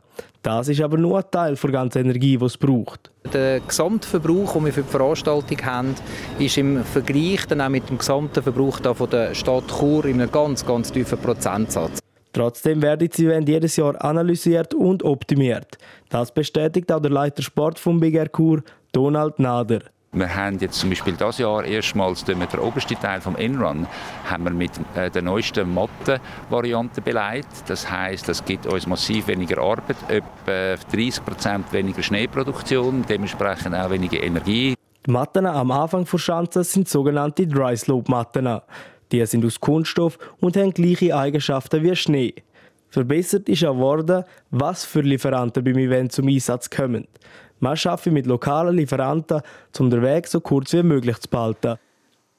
Das 0.44 0.68
ist 0.68 0.82
aber 0.82 1.00
nur 1.00 1.18
ein 1.18 1.24
Teil 1.32 1.56
der 1.56 1.72
ganzen 1.72 2.04
Energie, 2.04 2.38
die 2.38 2.46
es 2.46 2.56
braucht. 2.56 3.10
Der 3.34 3.62
Gesamtverbrauch, 3.62 4.54
den 4.54 4.66
wir 4.66 4.74
für 4.74 4.84
die 4.84 4.92
Veranstaltung 4.92 5.58
haben, 5.66 5.96
ist 6.38 6.56
im 6.60 6.84
Vergleich 6.84 7.48
dann 7.48 7.62
auch 7.62 7.70
mit 7.70 7.90
dem 7.90 7.98
gesamten 7.98 8.44
Verbrauch 8.44 8.78
von 8.96 9.10
der 9.10 9.34
Stadt 9.34 9.68
Chur 9.80 10.06
in 10.06 10.22
einem 10.22 10.32
ganz, 10.32 10.64
ganz 10.64 10.92
tiefen 10.92 11.18
Prozentsatz. 11.18 11.98
Trotzdem 12.32 12.84
werden 12.84 13.10
sie 13.12 13.26
jedes 13.26 13.76
Jahr 13.78 14.00
analysiert 14.06 14.76
und 14.76 15.02
optimiert. 15.02 15.80
Das 16.10 16.32
bestätigt 16.32 16.92
auch 16.92 17.02
der 17.02 17.10
Leiter 17.10 17.42
Sport 17.42 17.80
vom 17.80 18.00
BGR 18.00 18.32
Chur, 18.32 18.62
Donald 18.92 19.40
Nader. 19.40 19.80
Wir 20.16 20.34
haben 20.34 20.58
jetzt 20.60 20.80
zum 20.80 20.90
Beispiel 20.90 21.12
dieses 21.12 21.40
Jahr 21.40 21.66
erstmals 21.66 22.24
den 22.24 22.42
obersten 22.42 22.98
Teil 22.98 23.20
haben 23.26 24.44
wir 24.46 24.52
mit 24.52 24.72
äh, 24.96 25.12
der 25.12 25.22
neuesten 25.22 25.74
Matte-Variante 25.74 27.02
beleidigt. 27.02 27.64
Das 27.68 27.92
heißt, 27.92 28.30
das 28.30 28.46
gibt 28.46 28.66
uns 28.66 28.88
massiv 28.88 29.28
weniger 29.28 29.62
Arbeit, 29.62 29.98
etwa 30.08 30.82
30 30.96 31.26
Prozent 31.26 31.74
weniger 31.74 32.02
Schneeproduktion, 32.02 33.04
dementsprechend 33.10 33.76
auch 33.76 33.90
weniger 33.90 34.24
Energie. 34.24 34.76
Die 35.06 35.12
Matten 35.12 35.46
am 35.46 35.72
Anfang 35.72 36.06
der 36.10 36.18
Schanze 36.18 36.64
sind 36.64 36.88
sogenannte 36.88 37.46
Dry 37.46 37.76
Slope 37.76 38.10
Matten. 38.10 38.62
Die 39.12 39.26
sind 39.26 39.44
aus 39.46 39.60
Kunststoff 39.60 40.18
und 40.40 40.56
haben 40.56 40.72
gleiche 40.72 41.14
Eigenschaften 41.14 41.84
wie 41.84 41.94
Schnee. 41.94 42.36
Verbessert 42.88 43.50
ist 43.50 43.66
auch 43.66 43.76
worden, 43.76 44.24
was 44.52 44.86
für 44.86 45.02
Lieferanten 45.02 45.62
beim 45.62 45.78
Event 45.78 46.14
zum 46.14 46.30
Einsatz 46.30 46.70
kommen. 46.70 47.06
Man 47.60 47.78
arbeitet 47.78 48.14
mit 48.14 48.26
lokalen 48.26 48.76
Lieferanten, 48.76 49.42
um 49.80 49.90
den 49.90 50.02
Weg 50.02 50.28
so 50.28 50.42
kurz 50.42 50.74
wie 50.74 50.84
möglich 50.84 51.18
zu 51.20 51.30
behalten. 51.30 51.78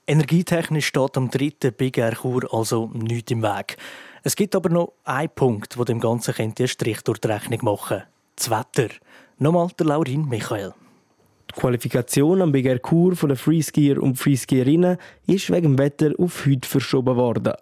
Energietechnisch 0.06 0.86
steht 0.86 1.16
am 1.16 1.30
dritten 1.30 1.72
Big 1.72 1.98
Air 1.98 2.14
Chur 2.14 2.46
also 2.52 2.90
nichts 2.92 3.32
im 3.32 3.42
Weg. 3.42 3.76
Es 4.22 4.36
gibt 4.36 4.54
aber 4.54 4.68
noch 4.68 4.92
einen 5.04 5.30
Punkt, 5.34 5.78
wo 5.78 5.84
dem 5.84 6.00
Ganzen 6.00 6.34
einen 6.38 6.68
Strich 6.68 7.02
durch 7.02 7.18
die 7.18 7.28
Rechnung 7.28 7.60
machen 7.62 8.02
Das 8.36 8.50
Wetter. 8.50 8.88
Nochmal 9.38 9.68
der 9.78 9.86
Laurin 9.86 10.28
Michael. 10.28 10.74
Die 11.50 11.60
Qualifikation 11.60 12.42
am 12.42 12.52
Big 12.52 12.66
Air 12.66 12.80
Chur 12.80 13.16
von 13.16 13.30
den 13.30 13.38
Freeskier 13.38 14.00
und 14.00 14.16
Freeskierinnen 14.16 14.98
ist 15.26 15.50
wegen 15.50 15.76
dem 15.76 15.78
Wetter 15.78 16.12
auf 16.18 16.46
heute 16.46 16.68
verschoben 16.68 17.16
worden. 17.16 17.54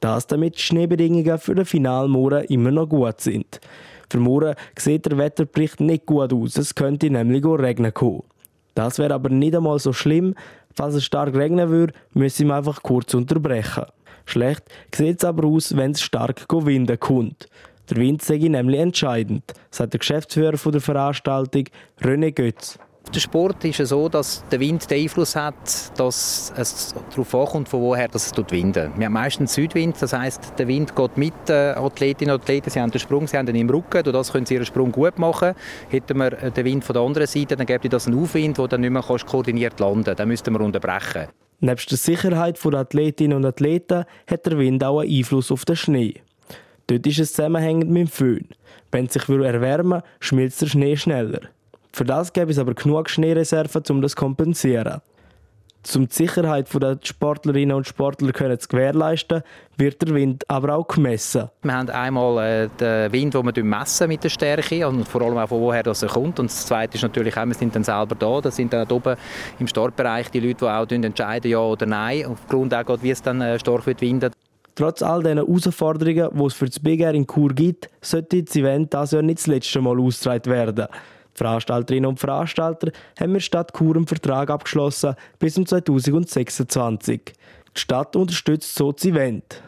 Das 0.00 0.26
damit 0.26 0.56
die 0.56 0.62
Schneebedingungen 0.62 1.38
für 1.38 1.54
den 1.54 1.64
Finalmorgen 1.64 2.44
immer 2.44 2.70
noch 2.70 2.88
gut 2.88 3.20
sind. 3.20 3.60
Für 4.12 4.20
morgen 4.20 4.54
sieht 4.78 5.06
der 5.06 5.16
Wetterbericht 5.16 5.80
nicht 5.80 6.04
gut 6.04 6.34
aus, 6.34 6.58
es 6.58 6.74
könnte 6.74 7.08
nämlich 7.08 7.42
regnen 7.46 7.94
kommen. 7.94 8.24
Das 8.74 8.98
wäre 8.98 9.14
aber 9.14 9.30
nicht 9.30 9.56
einmal 9.56 9.78
so 9.78 9.94
schlimm. 9.94 10.34
Falls 10.74 10.96
es 10.96 11.06
stark 11.06 11.34
regnen 11.34 11.70
würde, 11.70 11.94
müssen 12.12 12.48
wir 12.48 12.56
einfach 12.56 12.82
kurz 12.82 13.14
unterbrechen. 13.14 13.86
Schlecht 14.26 14.64
sieht 14.94 15.16
es 15.16 15.24
aber 15.24 15.48
aus, 15.48 15.74
wenn 15.78 15.92
es 15.92 16.02
stark 16.02 16.44
winden 16.50 17.00
kommt. 17.00 17.48
Der 17.88 17.96
Wind 17.96 18.20
sei 18.20 18.36
nämlich 18.36 18.80
entscheidend, 18.80 19.44
sagt 19.70 19.94
der 19.94 20.00
Geschäftsführer 20.00 20.58
der 20.58 20.80
Veranstaltung, 20.82 21.64
René 22.02 22.32
Götz. 22.32 22.78
Der 23.14 23.20
Sport 23.20 23.62
ist 23.64 23.76
so, 23.86 24.08
dass 24.08 24.42
der 24.50 24.58
Wind 24.60 24.90
den 24.90 25.02
Einfluss 25.02 25.36
hat, 25.36 25.54
dass 25.98 26.50
es 26.56 26.94
darauf 27.10 27.34
ankommt, 27.34 27.68
von 27.68 27.82
woher 27.82 28.08
es 28.14 28.32
winden. 28.48 28.90
Wir 28.96 29.06
haben 29.06 29.12
meistens 29.12 29.52
Südwind, 29.52 30.00
das 30.00 30.14
heißt, 30.14 30.54
der 30.58 30.66
Wind 30.66 30.96
geht 30.96 31.16
mit 31.18 31.34
den 31.46 31.76
Athletinnen 31.76 32.34
und 32.34 32.42
Athleten. 32.42 32.70
Sie 32.70 32.80
haben 32.80 32.90
den 32.90 33.00
Sprung, 33.00 33.26
sie 33.26 33.36
haben 33.36 33.44
den 33.44 33.56
im 33.56 33.68
Rücken, 33.68 34.02
durch 34.02 34.14
das 34.14 34.32
können 34.32 34.46
sie 34.46 34.54
ihren 34.54 34.64
Sprung 34.64 34.92
gut 34.92 35.18
machen. 35.18 35.52
Hätten 35.90 36.16
wir 36.16 36.30
den 36.30 36.64
Wind 36.64 36.84
von 36.84 36.94
der 36.94 37.02
anderen 37.02 37.26
Seite, 37.26 37.54
dann 37.54 37.66
gäbe 37.66 37.88
das 37.90 38.06
einen 38.06 38.18
Aufwind, 38.18 38.56
der 38.56 38.68
dann 38.68 38.80
nicht 38.80 38.90
mehr 38.90 39.02
koordiniert 39.02 39.78
landen 39.78 40.04
kann. 40.04 40.16
Dann 40.16 40.28
müssten 40.28 40.54
wir 40.54 40.60
unterbrechen. 40.60 41.28
Neben 41.60 41.80
der 41.90 41.98
Sicherheit 41.98 42.58
der 42.64 42.74
Athletinnen 42.74 43.36
und 43.36 43.44
Athleten 43.44 44.04
hat 44.26 44.46
der 44.46 44.58
Wind 44.58 44.82
auch 44.82 45.00
einen 45.00 45.12
Einfluss 45.12 45.52
auf 45.52 45.64
den 45.64 45.76
Schnee. 45.76 46.14
Dort 46.86 47.06
ist 47.06 47.18
es 47.18 47.34
zusammenhängend 47.34 47.90
mit 47.90 48.08
dem 48.08 48.08
Föhn. 48.08 48.48
Wenn 48.90 49.06
es 49.06 49.12
sich 49.12 49.28
erwärmen 49.28 50.00
will, 50.00 50.08
schmilzt 50.20 50.62
der 50.62 50.66
Schnee 50.66 50.96
schneller. 50.96 51.40
Für 51.94 52.04
das 52.04 52.32
gäbe 52.32 52.50
es 52.50 52.58
aber 52.58 52.74
genug 52.74 53.10
Schneereserven, 53.10 53.82
um 53.90 54.00
das 54.00 54.12
zu 54.12 54.16
kompensieren. 54.16 55.02
Um 55.94 56.06
die 56.08 56.14
Sicherheit 56.14 56.72
der 56.72 56.98
Sportlerinnen 57.02 57.76
und 57.76 57.86
Sportler 57.86 58.32
können 58.32 58.58
zu 58.58 58.68
gewährleisten, 58.68 59.42
wird 59.76 60.00
der 60.00 60.14
Wind 60.14 60.48
aber 60.48 60.76
auch 60.76 60.86
gemessen. 60.86 61.50
Wir 61.62 61.74
haben 61.74 61.90
einmal 61.90 62.38
äh, 62.38 62.68
den 62.78 63.12
Wind, 63.12 63.34
den 63.34 63.56
wir 63.56 63.64
messen 63.64 64.08
mit 64.08 64.22
der 64.22 64.28
Stärke 64.28 64.86
und 64.86 65.06
vor 65.08 65.22
allem 65.22 65.38
auch 65.38 65.48
von 65.48 65.60
woher 65.60 65.82
das 65.82 66.02
er 66.02 66.08
kommt. 66.08 66.38
Und 66.38 66.50
das 66.50 66.66
Zweite 66.66 66.96
ist 66.96 67.02
natürlich 67.02 67.36
auch, 67.36 67.46
wir 67.46 67.54
sind 67.54 67.74
dann 67.74 67.82
selber 67.82 68.14
da. 68.14 68.40
Das 68.40 68.56
sind 68.56 68.72
dann 68.72 68.88
oben 68.90 69.16
im 69.58 69.66
Startbereich 69.66 70.30
die 70.30 70.40
Leute, 70.40 70.64
die 70.64 70.64
auch 70.66 70.88
entscheiden, 70.88 71.50
ja 71.50 71.58
oder 71.58 71.84
nein, 71.84 72.26
aufgrund 72.26 72.72
auch, 72.74 73.02
wie 73.02 73.10
es 73.10 73.20
dann 73.20 73.40
äh, 73.40 73.58
stark 73.58 73.84
wird 73.84 74.00
winden. 74.00 74.30
Trotz 74.76 75.02
all 75.02 75.22
diesen 75.22 75.38
Herausforderungen, 75.38 76.30
die 76.32 76.44
es 76.44 76.54
für 76.54 76.66
das 76.66 76.78
Big 76.78 77.00
Air 77.00 77.12
in 77.12 77.26
Chur 77.26 77.52
gibt, 77.52 77.90
sollte 78.00 78.42
das 78.42 78.54
Event 78.54 78.94
dieses 78.94 79.10
Jahr 79.10 79.22
nicht 79.22 79.40
das 79.40 79.46
letzte 79.48 79.80
Mal 79.80 79.98
ausgetragen 79.98 80.46
werden. 80.46 80.86
Die 81.34 81.38
Veranstalterinnen 81.38 82.08
und 82.08 82.20
Veranstalter 82.20 82.92
haben 83.18 83.32
mit 83.32 83.42
Stadt 83.42 83.72
Chur 83.76 83.96
einen 83.96 84.06
Vertrag 84.06 84.50
abgeschlossen 84.50 85.14
bis 85.38 85.54
zum 85.54 85.66
2026. 85.66 87.20
Die 87.74 87.80
Stadt 87.80 88.16
unterstützt 88.16 88.74
so 88.74 88.92
das 88.92 89.04
Event. 89.04 89.62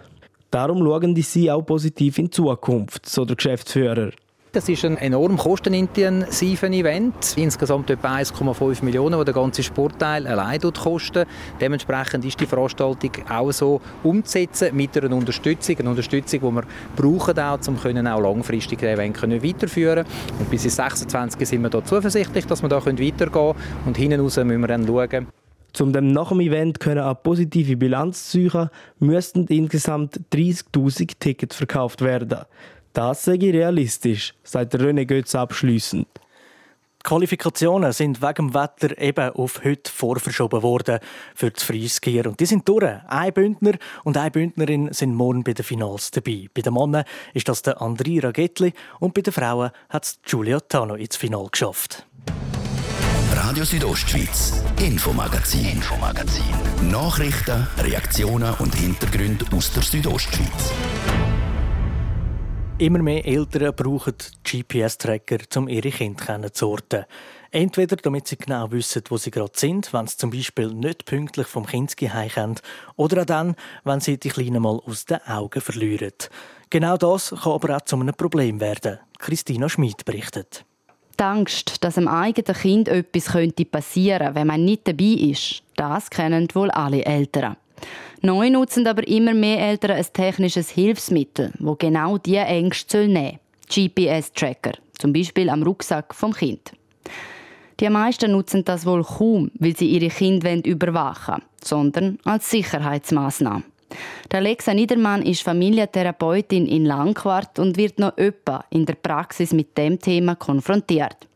Darum 0.50 0.84
schauen 0.84 1.14
die 1.14 1.22
sie 1.22 1.50
auch 1.50 1.62
positiv 1.62 2.18
in 2.18 2.30
Zukunft, 2.30 3.08
so 3.08 3.24
der 3.24 3.36
Geschäftsführer. 3.36 4.10
Das 4.54 4.68
ist 4.68 4.84
ein 4.84 4.96
enorm 4.98 5.36
kostenintensives 5.36 6.62
Event. 6.62 7.34
Insgesamt 7.34 7.90
etwa 7.90 8.18
1,5 8.18 8.84
Millionen, 8.84 9.18
die 9.18 9.24
der 9.24 9.34
ganze 9.34 9.64
Sportteil 9.64 10.28
allein 10.28 10.60
kostet. 10.60 11.26
Dementsprechend 11.60 12.24
ist 12.24 12.38
die 12.38 12.46
Veranstaltung 12.46 13.10
auch 13.28 13.50
so 13.50 13.80
umzusetzen 14.04 14.68
mit 14.76 14.96
einer 14.96 15.16
Unterstützung. 15.16 15.76
Eine 15.80 15.90
Unterstützung, 15.90 16.38
die 16.38 16.54
wir 16.54 16.62
brauchen, 16.94 17.36
auch, 17.36 17.58
um 17.66 17.80
können 17.80 18.06
auch 18.06 18.20
langfristig 18.20 18.78
das 18.78 18.90
Event 18.90 19.16
können 19.16 19.42
weiterführen 19.42 20.06
Und 20.38 20.48
bis 20.48 20.64
ins 20.64 20.76
26 20.76 21.48
sind 21.48 21.62
wir 21.62 21.70
da 21.70 21.84
zuversichtlich, 21.84 22.46
dass 22.46 22.62
wir 22.62 22.68
da 22.68 22.76
weitergehen 22.76 23.32
können. 23.32 23.54
Und 23.86 23.96
hinten 23.96 24.20
raus 24.20 24.36
müssen 24.36 24.60
wir 24.60 24.68
dann 24.68 24.86
schauen, 24.86 25.26
um 25.80 25.92
dem 25.92 26.12
nach 26.12 26.28
dem 26.28 26.40
Event 26.40 26.78
können 26.78 27.02
eine 27.02 27.16
positive 27.16 27.76
Bilanz 27.76 28.30
zu 28.30 28.48
ziehen, 28.48 28.70
müssten 29.00 29.46
insgesamt 29.48 30.20
30.000 30.32 31.14
Tickets 31.18 31.56
verkauft 31.56 32.02
werden. 32.02 32.44
Das 32.94 33.24
sei 33.24 33.38
realistisch, 33.40 34.34
sagt 34.44 34.76
René 34.76 35.04
Götz 35.04 35.34
abschliessend. 35.34 36.06
Die 36.14 37.02
Qualifikationen 37.02 37.92
sind 37.92 38.22
wegen 38.22 38.52
dem 38.52 38.54
Wetter 38.54 38.96
eben 38.98 39.30
auf 39.30 39.64
heute 39.64 39.90
vorverschoben 39.90 40.62
worden 40.62 41.00
für 41.34 41.50
das 41.50 41.64
Freiskier. 41.64 42.28
Und 42.28 42.38
die 42.38 42.46
sind 42.46 42.68
durch. 42.68 42.84
Ein 43.08 43.32
Bündner 43.32 43.72
und 44.04 44.16
eine 44.16 44.30
Bündnerin 44.30 44.92
sind 44.92 45.12
morgen 45.12 45.42
bei 45.42 45.54
den 45.54 45.64
Finals 45.64 46.12
dabei. 46.12 46.46
Bei 46.54 46.62
den 46.62 46.72
Männern 46.72 47.04
ist 47.34 47.48
das 47.48 47.62
der 47.62 47.82
André 47.82 48.22
Ragetli 48.22 48.72
und 49.00 49.12
bei 49.12 49.22
den 49.22 49.32
Frauen 49.32 49.72
hat 49.88 50.04
es 50.04 50.20
Giulia 50.22 50.60
Tano 50.60 50.94
ins 50.94 51.16
Final 51.16 51.48
geschafft. 51.50 52.06
Radio 53.34 53.64
Südostschweiz, 53.64 54.62
Infomagazin, 54.80 55.66
Infomagazin. 55.66 56.44
Nachrichten, 56.92 57.66
Reaktionen 57.76 58.54
und 58.60 58.72
Hintergründe 58.72 59.44
aus 59.52 59.72
der 59.72 59.82
Südostschweiz. 59.82 60.72
Immer 62.78 63.02
mehr 63.02 63.24
Eltern 63.24 63.72
brauchen 63.72 64.14
GPS-Tracker, 64.42 65.38
um 65.54 65.68
ihre 65.68 65.90
Kinder 65.90 66.52
zu 66.52 66.70
orten. 66.70 67.04
Entweder 67.52 67.94
damit 67.94 68.26
sie 68.26 68.36
genau 68.36 68.68
wissen, 68.72 69.04
wo 69.08 69.16
sie 69.16 69.30
gerade 69.30 69.52
sind, 69.54 69.92
wenn 69.92 70.08
sie 70.08 70.16
zum 70.16 70.30
Beispiel 70.30 70.74
nicht 70.74 71.04
pünktlich 71.04 71.46
vom 71.46 71.66
Kinski 71.66 72.08
heimkommen, 72.08 72.56
oder 72.96 73.22
auch 73.22 73.26
dann, 73.26 73.54
wenn 73.84 74.00
sie 74.00 74.18
die 74.18 74.30
Kleinen 74.30 74.60
mal 74.60 74.80
aus 74.84 75.04
den 75.04 75.22
Augen 75.24 75.60
verlieren. 75.60 76.14
Genau 76.68 76.96
das 76.96 77.30
kann 77.30 77.52
aber 77.52 77.76
auch 77.76 77.82
zu 77.82 77.94
einem 77.94 78.12
Problem 78.12 78.58
werden. 78.58 78.98
Christina 79.20 79.68
Schmid 79.68 80.04
berichtet. 80.04 80.64
Die 81.16 81.22
Angst, 81.22 81.84
dass 81.84 81.96
einem 81.96 82.08
eigenen 82.08 82.60
Kind 82.60 82.88
etwas 82.88 83.26
passieren 83.70 84.18
könnte, 84.18 84.34
wenn 84.34 84.48
man 84.48 84.64
nicht 84.64 84.88
dabei 84.88 85.04
ist, 85.04 85.62
das 85.76 86.10
kennen 86.10 86.48
wohl 86.54 86.72
alle 86.72 87.04
Eltern. 87.04 87.56
Neu 88.24 88.48
nutzen 88.48 88.86
aber 88.86 89.06
immer 89.06 89.34
mehr 89.34 89.60
Eltern 89.60 89.98
ein 89.98 90.06
technisches 90.10 90.70
Hilfsmittel, 90.70 91.52
wo 91.58 91.74
genau 91.74 92.16
diese 92.16 92.38
Ängste 92.38 93.06
nehmen 93.06 93.38
soll. 93.68 93.90
GPS-Tracker, 93.90 94.72
zum 94.98 95.12
Beispiel 95.12 95.50
am 95.50 95.62
Rucksack 95.62 96.14
vom 96.14 96.32
Kind. 96.32 96.72
Die 97.80 97.90
meisten 97.90 98.32
nutzen 98.32 98.64
das 98.64 98.86
wohl 98.86 99.04
kaum, 99.04 99.50
weil 99.58 99.76
sie 99.76 99.90
ihre 99.90 100.08
Kinder 100.08 100.54
überwachen 100.64 101.34
wollen, 101.34 101.42
sondern 101.62 102.18
als 102.24 102.50
Sicherheitsmaßnahme. 102.50 103.64
Der 104.32 104.38
Alexa 104.38 104.72
Niedermann 104.72 105.20
ist 105.20 105.42
Familientherapeutin 105.42 106.66
in 106.66 106.86
Langquart 106.86 107.58
und 107.58 107.76
wird 107.76 107.98
noch 107.98 108.16
öppe 108.16 108.60
in 108.70 108.86
der 108.86 108.94
Praxis 108.94 109.52
mit 109.52 109.76
dem 109.76 109.98
Thema 110.00 110.34
konfrontiert. 110.34 111.28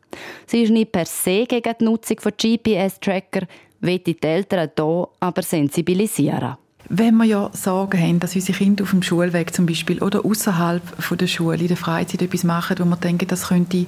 Sie 0.47 0.63
ist 0.63 0.71
nicht 0.71 0.93
per 0.93 1.05
se 1.05 1.45
gegen 1.45 1.75
die 1.79 1.85
Nutzung 1.85 2.19
von 2.19 2.33
GPS-Tracker, 2.33 3.47
will 3.81 3.99
die 3.99 4.17
Eltern 4.23 4.71
hier 4.75 5.09
aber 5.21 5.43
sensibilisieren. 5.43 6.57
Wenn 6.91 7.17
wir 7.17 7.25
ja 7.25 7.51
Sorgen 7.53 8.01
haben, 8.01 8.19
dass 8.19 8.35
unsere 8.35 8.57
Kinder 8.57 8.85
auf 8.85 8.91
dem 8.91 9.03
Schulweg 9.03 9.55
zum 9.55 9.67
Beispiel 9.67 10.03
oder 10.03 10.25
außerhalb 10.25 10.83
der 11.19 11.27
Schule 11.27 11.59
in 11.59 11.69
der 11.69 11.77
Freizeit 11.77 12.23
etwas 12.23 12.45
machen, 12.45 12.79
wo 12.79 12.85
wir 12.87 12.97
denken, 12.97 13.29
das 13.29 13.49
könnte 13.49 13.85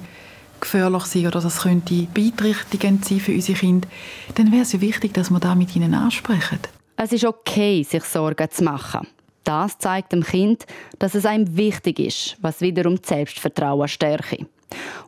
gefährlich 0.59 1.05
sein 1.05 1.25
oder 1.25 1.41
das 1.41 1.61
könnte 1.61 2.07
beeinträchtigend 2.13 3.03
sein 3.03 3.19
für 3.19 3.31
unsere 3.31 3.57
Kinder, 3.57 3.87
dann 4.35 4.51
wäre 4.51 4.61
es 4.61 4.73
ja 4.73 4.81
wichtig, 4.81 5.15
dass 5.15 5.31
wir 5.31 5.39
da 5.39 5.55
mit 5.55 5.75
ihnen 5.75 5.95
ansprechen. 5.95 6.59
Es 6.95 7.11
ist 7.11 7.25
okay, 7.25 7.81
sich 7.81 8.03
Sorgen 8.03 8.51
zu 8.51 8.63
machen. 8.63 9.07
Das 9.43 9.79
zeigt 9.79 10.11
dem 10.11 10.23
Kind, 10.23 10.67
dass 10.99 11.15
es 11.15 11.25
einem 11.25 11.57
wichtig 11.57 11.97
ist, 11.97 12.37
was 12.41 12.61
wiederum 12.61 12.97
das 12.97 13.09
Selbstvertrauen 13.09 13.87
stärke. 13.87 14.45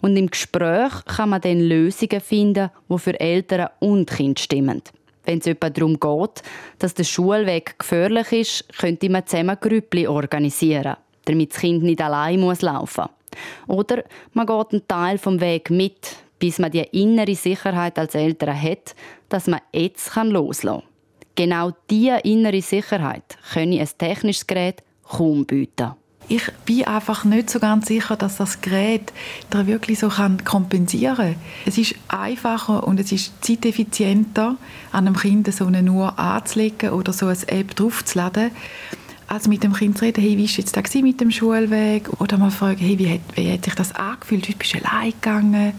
Und 0.01 0.17
im 0.17 0.31
Gespräch 0.31 1.05
kann 1.05 1.29
man 1.29 1.41
dann 1.41 1.59
Lösungen 1.59 2.21
finden, 2.21 2.71
die 2.89 2.97
für 2.97 3.19
Eltern 3.19 3.69
und 3.79 4.09
Kinder 4.09 4.41
stimmen. 4.41 4.81
Wenn 5.25 5.39
es 5.39 5.47
etwa 5.47 5.69
darum 5.69 5.99
geht, 5.99 6.43
dass 6.79 6.93
der 6.93 7.03
Schulweg 7.03 7.79
gefährlich 7.79 8.31
ist, 8.31 8.77
könnte 8.77 9.09
man 9.09 9.25
zusammen 9.25 9.57
Grüppli 9.59 10.07
organisieren, 10.07 10.97
damit 11.25 11.53
das 11.53 11.59
Kind 11.59 11.83
nicht 11.83 12.01
allein 12.01 12.39
muss 12.39 12.61
laufen 12.61 13.05
Oder 13.67 14.03
man 14.33 14.45
geht 14.45 14.71
einen 14.71 14.87
Teil 14.87 15.17
vom 15.17 15.39
Weg 15.39 15.69
mit, 15.69 16.15
bis 16.39 16.59
man 16.59 16.71
die 16.71 16.81
innere 16.91 17.35
Sicherheit 17.35 17.97
als 17.97 18.15
Eltern 18.15 18.61
hat, 18.61 18.95
dass 19.29 19.47
man 19.47 19.61
jetzt 19.71 20.13
loslassen 20.15 20.81
kann. 20.81 20.89
Genau 21.35 21.71
diese 21.89 22.19
innere 22.19 22.61
Sicherheit 22.61 23.37
können 23.53 23.79
ein 23.79 23.89
technisches 23.97 24.45
Gerät 24.45 24.83
kaum 25.03 25.45
bieten. 25.45 25.93
Ich 26.29 26.43
bin 26.65 26.85
einfach 26.85 27.25
nicht 27.25 27.49
so 27.49 27.59
ganz 27.59 27.87
sicher, 27.87 28.15
dass 28.15 28.37
das 28.37 28.61
Gerät 28.61 29.11
da 29.49 29.67
wirklich 29.67 29.99
so 29.99 30.09
kann 30.09 30.43
kompensieren 30.43 31.15
kann. 31.15 31.35
Es 31.65 31.77
ist 31.77 31.95
einfacher 32.07 32.87
und 32.87 32.99
es 32.99 33.11
ist 33.11 33.43
zeiteffizienter, 33.43 34.55
an 34.91 35.07
einem 35.07 35.17
Kind 35.17 35.53
so 35.53 35.65
eine 35.65 35.91
Uhr 35.91 36.17
anzulegen 36.17 36.91
oder 36.91 37.11
so 37.11 37.27
eine 37.27 37.47
App 37.47 37.75
draufzuladen, 37.75 38.51
als 39.27 39.47
mit 39.47 39.63
dem 39.63 39.73
Kind 39.73 39.97
zu 39.97 40.05
reden, 40.05 40.21
hey, 40.21 40.37
wie 40.37 40.47
war 40.47 40.57
jetzt 40.57 40.77
da 40.77 41.01
mit 41.01 41.19
dem 41.19 41.31
Schulweg? 41.31 42.09
Oder 42.21 42.37
mal 42.37 42.51
fragen, 42.51 42.79
hey, 42.79 42.97
wie 42.99 43.13
hat, 43.13 43.21
wie 43.35 43.51
hat 43.51 43.65
sich 43.65 43.75
das 43.75 43.93
angefühlt? 43.93 44.47
Wie 44.47 44.53
bist 44.53 44.75
du 44.75 44.85
allein 44.85 45.11
gegangen? 45.11 45.73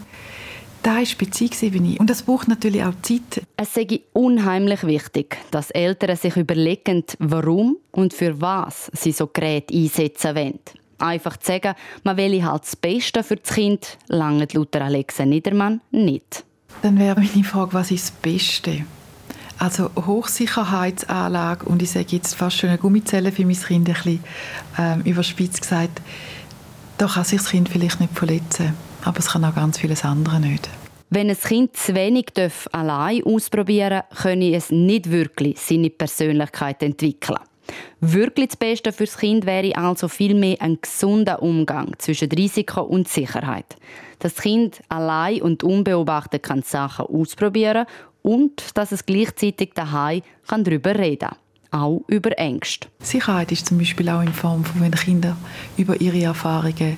Da 0.85 0.97
war 0.97 1.03
Beziehungsebene. 1.17 1.97
Und 1.97 2.11
das 2.11 2.21
braucht 2.21 2.47
natürlich 2.47 2.83
auch 2.83 2.93
Zeit. 3.01 3.41
Es 3.57 3.73
sei 3.73 4.01
unheimlich 4.13 4.85
wichtig, 4.85 5.37
dass 5.49 5.71
Eltern 5.71 6.15
sich 6.15 6.37
überlegen, 6.37 7.03
warum 7.17 7.77
und 7.91 8.13
für 8.13 8.39
was 8.39 8.91
sie 8.93 9.11
so 9.11 9.25
Geräte 9.25 9.73
einsetzen 9.73 10.35
wollen. 10.35 10.59
Einfach 10.99 11.37
zu 11.37 11.47
sagen, 11.47 11.73
man 12.03 12.17
will 12.17 12.43
halt 12.43 12.63
das 12.63 12.75
Beste 12.75 13.23
für 13.23 13.35
das 13.35 13.55
Kind, 13.55 13.97
lange 14.09 14.47
Luther 14.53 14.81
Alexa 14.81 15.25
Niedermann 15.25 15.81
nicht. 15.89 16.45
Dann 16.83 16.99
wäre 16.99 17.15
meine 17.15 17.43
Frage, 17.43 17.73
was 17.73 17.89
ist 17.89 18.09
das 18.09 18.11
Beste? 18.11 18.85
Also 19.57 19.89
Hochsicherheitsanlage 19.95 21.65
und 21.65 21.81
ich 21.81 21.91
sage 21.91 22.07
jetzt 22.11 22.35
fast 22.35 22.57
schon 22.57 22.69
eine 22.69 22.77
Gummizelle 22.77 23.31
für 23.31 23.45
mein 23.45 23.55
Kind 23.55 23.89
ein 23.89 23.93
bisschen 23.93 24.23
ähm, 24.77 25.01
überspitzt 25.01 25.61
gesagt, 25.61 26.01
da 26.97 27.07
kann 27.07 27.23
sich 27.23 27.39
das 27.39 27.49
Kind 27.49 27.69
vielleicht 27.69 27.99
nicht 27.99 28.13
verletzen, 28.13 28.73
aber 29.05 29.19
es 29.19 29.27
kann 29.27 29.45
auch 29.45 29.55
ganz 29.55 29.77
vieles 29.77 30.03
andere 30.03 30.39
nicht. 30.39 30.69
Wenn 31.09 31.29
ein 31.29 31.37
Kind 31.37 31.77
zu 31.77 31.93
wenig 31.93 32.27
allein 32.71 33.23
ausprobieren 33.23 34.01
darf, 34.09 34.23
könne 34.23 34.55
es 34.55 34.71
nicht 34.71 35.11
wirklich 35.11 35.59
seine 35.59 35.89
Persönlichkeit 35.89 36.81
entwickeln. 36.81 37.39
Wirklich 37.99 38.49
das 38.49 38.57
Beste 38.57 38.91
für 38.91 39.05
das 39.05 39.17
Kind 39.17 39.45
wäre 39.45 39.75
also 39.75 40.07
vielmehr 40.07 40.57
ein 40.61 40.79
gesunder 40.81 41.41
Umgang 41.41 41.93
zwischen 41.97 42.31
Risiko 42.31 42.81
und 42.81 43.07
Sicherheit. 43.07 43.75
Das 44.19 44.35
Kind 44.35 44.81
allein 44.89 45.41
und 45.41 45.63
unbeobachtet 45.63 46.43
kann 46.43 46.61
Sachen 46.63 47.05
ausprobieren 47.05 47.85
und 48.21 48.77
dass 48.77 48.91
es 48.91 49.05
gleichzeitig 49.05 49.71
daheim 49.73 50.21
kann 50.47 50.63
darüber 50.63 50.97
reden 50.97 51.29
auch 51.71 52.03
über 52.07 52.37
Ängste. 52.37 52.87
Sicherheit 52.99 53.51
ist 53.51 53.67
zum 53.67 53.77
Beispiel 53.77 54.07
auch 54.07 54.21
in 54.21 54.31
Form 54.31 54.63
von, 54.63 54.81
wenn 54.81 54.91
Kinder 54.91 55.35
über 55.77 55.99
ihre 55.99 56.21
Erfahrungen 56.23 56.95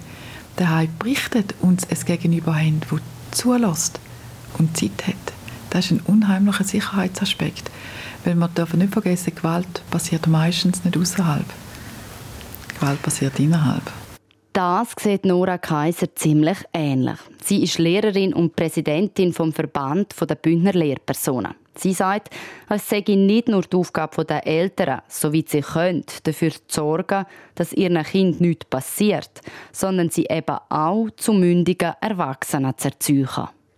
daheim 0.57 0.89
berichten 0.99 1.45
und 1.61 1.87
es 1.89 2.05
Gegenüber 2.05 2.55
haben, 2.55 2.81
das 2.89 2.99
zulässt 3.31 3.99
und 4.57 4.75
Zeit 4.77 5.07
hat. 5.07 5.15
Das 5.69 5.85
ist 5.85 5.91
ein 5.91 6.01
unheimlicher 6.01 6.63
Sicherheitsaspekt. 6.63 7.71
Weil 8.23 8.35
man 8.35 8.53
darf 8.55 8.73
nicht 8.73 8.91
vergessen, 8.91 9.35
Gewalt 9.35 9.81
passiert 9.89 10.27
meistens 10.27 10.83
nicht 10.83 10.97
außerhalb. 10.97 11.45
Gewalt 12.79 13.01
passiert 13.01 13.39
innerhalb. 13.39 13.83
Das 14.53 14.87
sieht 14.99 15.23
Nora 15.23 15.59
Kaiser 15.59 16.15
ziemlich 16.15 16.57
ähnlich. 16.73 17.19
Sie 17.43 17.63
ist 17.63 17.77
Lehrerin 17.77 18.33
und 18.33 18.55
Präsidentin 18.55 19.31
vom 19.31 19.53
Verband 19.53 20.15
der 20.19 20.35
Bündner 20.35 20.73
Lehrpersonen. 20.73 21.53
Sie 21.77 21.93
sagt, 21.93 22.29
es 22.69 22.89
sei 22.89 23.03
nicht 23.07 23.47
nur 23.47 23.61
die 23.61 23.77
Aufgabe 23.77 24.25
der 24.25 24.45
Eltern, 24.45 25.01
soweit 25.07 25.49
sie 25.49 25.61
können, 25.61 26.03
dafür 26.23 26.51
zu 26.51 26.59
sorgen, 26.67 27.25
dass 27.55 27.73
ihren 27.73 28.03
Kind 28.03 28.41
nichts 28.41 28.65
passiert, 28.65 29.41
sondern 29.71 30.09
sie 30.09 30.25
eben 30.29 30.57
auch 30.69 31.07
zu 31.17 31.33
mündigen 31.33 31.93
Erwachsenen 32.01 32.77
zu 32.77 32.87
erziehen. 32.87 33.29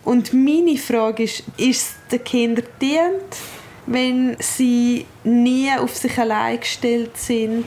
Und 0.05 0.33
meine 0.33 0.77
Frage 0.77 1.23
ist, 1.23 1.43
ist 1.57 1.81
es 1.89 1.95
den 2.11 2.23
Kindern 2.23 2.65
dient, 2.81 3.37
wenn 3.85 4.37
sie 4.39 5.05
nie 5.23 5.69
auf 5.77 5.95
sich 5.95 6.17
allein 6.17 6.59
gestellt 6.59 7.17
sind? 7.17 7.65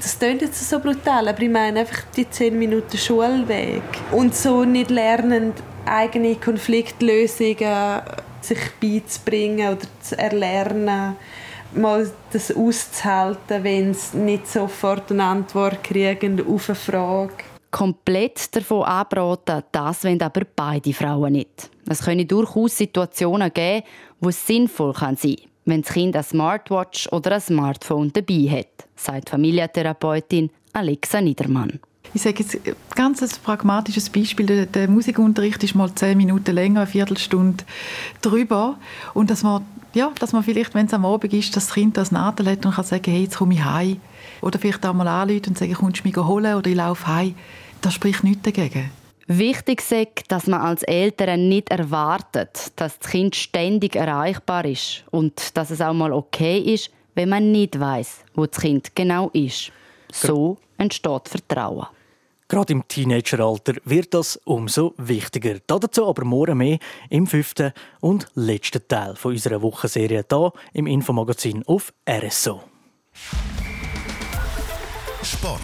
Das 0.00 0.18
klingt 0.18 0.42
jetzt 0.42 0.68
so 0.68 0.80
brutal, 0.80 1.28
aber 1.28 1.40
ich 1.40 1.48
meine 1.48 1.80
einfach 1.80 2.02
die 2.16 2.28
10 2.28 2.58
Minuten 2.58 2.98
Schulweg. 2.98 3.82
Und 4.12 4.34
so 4.34 4.64
nicht 4.64 4.90
lernen, 4.90 5.52
eigene 5.86 6.36
Konfliktlösungen 6.36 8.02
sich 8.46 8.58
beizubringen 8.80 9.74
oder 9.74 9.86
zu 10.00 10.18
erlernen, 10.18 11.16
mal 11.74 12.10
das 12.32 12.54
auszuhalten, 12.54 13.64
wenn 13.64 13.94
sie 13.94 14.18
nicht 14.18 14.48
sofort 14.48 15.10
eine 15.10 15.24
Antwort 15.24 15.82
kriegen 15.82 16.44
auf 16.46 16.68
eine 16.68 16.76
Frage. 16.76 17.32
Komplett 17.70 18.54
davon 18.54 18.84
abraten, 18.84 19.64
das 19.72 20.04
wollen 20.04 20.22
aber 20.22 20.42
beide 20.54 20.92
Frauen 20.92 21.32
nicht. 21.32 21.70
Es 21.88 22.02
können 22.02 22.28
durchaus 22.28 22.78
Situationen 22.78 23.52
geben, 23.52 23.84
wo 24.20 24.28
es 24.28 24.46
sinnvoll 24.46 24.94
sein 24.94 25.16
kann, 25.16 25.36
wenn 25.64 25.82
das 25.82 25.92
Kind 25.92 26.14
eine 26.14 26.22
Smartwatch 26.22 27.08
oder 27.12 27.32
ein 27.32 27.40
Smartphone 27.40 28.12
dabei 28.12 28.48
hat, 28.50 28.88
sagt 28.94 29.30
Familientherapeutin 29.30 30.50
Alexa 30.72 31.20
Niedermann. 31.20 31.80
Ich 32.14 32.22
sage 32.22 32.44
jetzt 32.44 32.58
ganz 32.94 33.22
ein 33.22 33.28
pragmatisches 33.42 34.08
Beispiel. 34.08 34.46
Der, 34.46 34.66
der 34.66 34.88
Musikunterricht 34.88 35.62
ist 35.64 35.74
mal 35.74 35.92
zehn 35.94 36.16
Minuten 36.16 36.54
länger, 36.54 36.82
eine 36.82 36.86
Viertelstunde 36.86 37.64
drüber. 38.22 38.78
Und 39.14 39.30
dass 39.30 39.42
man, 39.42 39.66
ja, 39.94 40.12
dass 40.20 40.32
man 40.32 40.44
vielleicht, 40.44 40.74
wenn 40.74 40.86
es 40.86 40.94
am 40.94 41.04
Abend 41.04 41.34
ist, 41.34 41.56
das 41.56 41.74
Kind 41.74 41.96
das 41.96 42.12
Nadel 42.12 42.52
hat 42.52 42.64
und 42.64 42.76
kann 42.76 42.84
sagen, 42.84 43.10
hey, 43.10 43.24
jetzt 43.24 43.38
komme 43.38 43.54
ich 43.54 43.64
heim. 43.64 44.00
Oder 44.42 44.60
vielleicht 44.60 44.86
auch 44.86 44.94
mal 44.94 45.08
anrufen 45.08 45.48
und 45.48 45.58
sagen, 45.58 45.74
kommst 45.74 46.04
du 46.04 46.08
mich 46.08 46.16
holen 46.16 46.54
oder 46.54 46.70
ich 46.70 46.76
laufe 46.76 47.06
heim. 47.06 47.34
Das 47.80 47.94
spricht 47.94 48.22
nichts 48.22 48.42
dagegen. 48.42 48.90
Wichtig 49.26 49.82
ist, 49.90 50.30
dass 50.30 50.46
man 50.46 50.60
als 50.60 50.82
Eltern 50.82 51.48
nicht 51.48 51.70
erwartet, 51.70 52.72
dass 52.76 52.98
das 52.98 53.10
Kind 53.10 53.34
ständig 53.34 53.96
erreichbar 53.96 54.64
ist 54.66 55.02
und 55.10 55.56
dass 55.56 55.70
es 55.70 55.80
auch 55.80 55.94
mal 55.94 56.12
okay 56.12 56.58
ist, 56.58 56.90
wenn 57.14 57.30
man 57.30 57.50
nicht 57.50 57.80
weiß, 57.80 58.24
wo 58.34 58.46
das 58.46 58.60
Kind 58.60 58.94
genau 58.94 59.30
ist. 59.32 59.72
So 60.12 60.58
entsteht 60.78 61.28
Vertrauen. 61.28 61.86
Gerade 62.48 62.72
im 62.72 62.86
Teenageralter 62.86 63.74
wird 63.84 64.14
das 64.14 64.38
umso 64.44 64.94
wichtiger. 64.98 65.58
Dazu 65.66 66.06
aber 66.06 66.24
morgen 66.24 66.58
mehr 66.58 66.78
im 67.08 67.26
fünften 67.26 67.72
und 68.00 68.26
letzten 68.34 68.86
Teil 68.86 69.16
von 69.16 69.32
unserer 69.32 69.62
Wochenserie 69.62 70.24
hier 70.28 70.52
im 70.72 70.86
Infomagazin 70.86 71.64
auf 71.66 71.92
RSO. 72.08 72.62
Sport. 75.22 75.60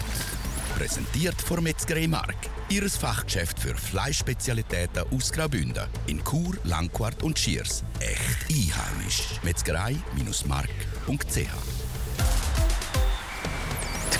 Präsentiert 0.75 1.39
von 1.39 1.63
Metzgerei 1.63 2.07
Mark. 2.07 2.35
Ihres 2.69 2.97
Fachgeschäft 2.97 3.59
für 3.59 3.75
Fleischspezialitäten 3.75 5.03
aus 5.13 5.31
Graubünden. 5.31 5.83
In 6.07 6.23
Chur, 6.23 6.55
Langquart 6.63 7.21
und 7.21 7.37
Schiers. 7.37 7.83
Echt 7.99 8.49
einheimisch. 8.49 9.39
Metzgerei-mark.ch 9.43 11.80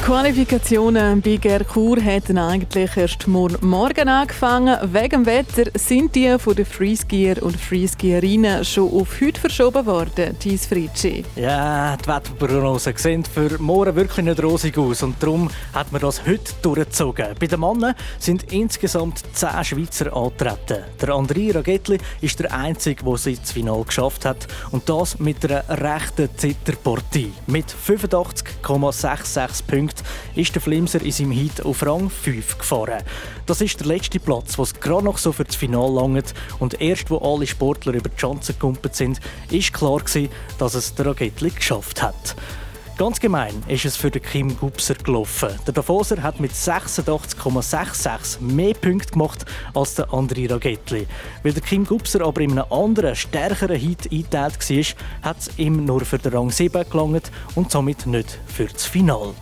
Qualifikationen 0.03 1.21
bei 1.21 1.37
Gerkur 1.37 1.97
hätten 2.01 2.39
eigentlich 2.39 2.97
erst 2.97 3.27
morgen 3.27 4.09
angefangen. 4.09 4.75
Wegen 4.91 5.09
dem 5.09 5.25
Wetter 5.27 5.69
sind 5.75 6.15
die 6.15 6.37
von 6.39 6.55
den 6.55 6.65
Freeskier 6.65 7.41
und 7.43 7.55
Freeskierinnen 7.55 8.65
schon 8.65 8.91
auf 8.91 9.21
heute 9.21 9.39
verschoben 9.39 9.85
worden, 9.85 10.37
Thies 10.39 10.65
Fritschi. 10.65 11.23
Ja, 11.35 11.95
die 11.97 12.07
Wetterprognosen 12.07 12.97
sehen 12.97 13.23
für 13.23 13.57
morgen 13.59 13.95
wirklich 13.95 14.25
nicht 14.25 14.41
rosig 14.43 14.75
aus 14.77 15.03
und 15.03 15.21
darum 15.21 15.49
hat 15.71 15.91
man 15.91 16.01
das 16.01 16.25
heute 16.25 16.51
durchgezogen. 16.63 17.27
Bei 17.39 17.45
den 17.45 17.59
Männern 17.59 17.93
sind 18.17 18.51
insgesamt 18.51 19.21
zehn 19.33 19.63
Schweizer 19.63 20.13
angetreten. 20.13 20.83
Der 20.99 21.09
André 21.09 21.53
Ragetli 21.53 21.99
ist 22.21 22.39
der 22.39 22.51
Einzige, 22.53 23.03
der 23.03 23.13
es 23.13 23.27
ins 23.27 23.51
Finale 23.51 23.85
geschafft 23.85 24.25
hat 24.25 24.47
und 24.71 24.89
das 24.89 25.19
mit 25.19 25.49
einer 25.49 25.63
rechten 25.69 26.27
Zitterpartie. 26.35 27.31
Mit 27.45 27.67
85,66 27.67 29.63
Punkten 29.67 29.90
Punkten 29.91 30.39
ist 30.39 30.55
der 30.55 30.61
Flimser 30.61 31.01
in 31.01 31.11
seinem 31.11 31.31
Hit 31.31 31.65
auf 31.65 31.85
Rang 31.85 32.09
5 32.09 32.57
gefahren. 32.57 33.03
Das 33.45 33.61
ist 33.61 33.79
der 33.79 33.87
letzte 33.87 34.19
Platz, 34.19 34.57
was 34.57 34.73
gerade 34.79 35.05
noch 35.05 35.17
so 35.17 35.31
für 35.31 35.43
das 35.43 35.55
Finale 35.55 35.93
langt. 35.93 36.33
Und 36.59 36.81
erst, 36.81 37.09
wo 37.09 37.17
alle 37.17 37.47
Sportler 37.47 37.93
über 37.93 38.09
die 38.09 38.17
Chancen 38.17 38.53
gekumpelt 38.53 38.95
sind, 38.95 39.19
ist 39.49 39.73
klar 39.73 39.99
gewesen, 39.99 40.29
dass 40.57 40.73
es 40.73 40.95
der 40.95 41.07
Ragetli 41.07 41.49
geschafft 41.49 42.01
hat. 42.01 42.35
Ganz 42.97 43.19
gemein 43.19 43.63
ist 43.67 43.85
es 43.85 43.97
für 43.97 44.11
den 44.11 44.21
Kim 44.21 44.55
Gubser 44.57 44.93
gelaufen. 44.93 45.49
Der 45.65 45.73
Davoser 45.73 46.21
hat 46.21 46.39
mit 46.39 46.51
86,66 46.51 48.39
mehr 48.41 48.75
Punkte 48.75 49.13
gemacht 49.13 49.43
als 49.73 49.95
der 49.95 50.09
André 50.09 50.51
Ragetli. 50.51 51.07
Weil 51.41 51.53
der 51.53 51.63
Kim 51.63 51.83
Gubser 51.85 52.21
aber 52.21 52.41
in 52.41 52.51
einem 52.51 52.71
anderen, 52.71 53.15
stärkeren 53.15 53.75
Hit 53.75 54.11
eingeteilt 54.11 54.69
war, 54.69 55.29
hat 55.29 55.39
es 55.39 55.49
ihm 55.57 55.83
nur 55.85 56.01
für 56.01 56.19
den 56.19 56.33
Rang 56.33 56.51
7 56.51 56.89
gelangt 56.91 57.31
und 57.55 57.71
somit 57.71 58.05
nicht 58.05 58.37
für 58.45 58.65
das 58.65 58.85
Finale. 58.85 59.33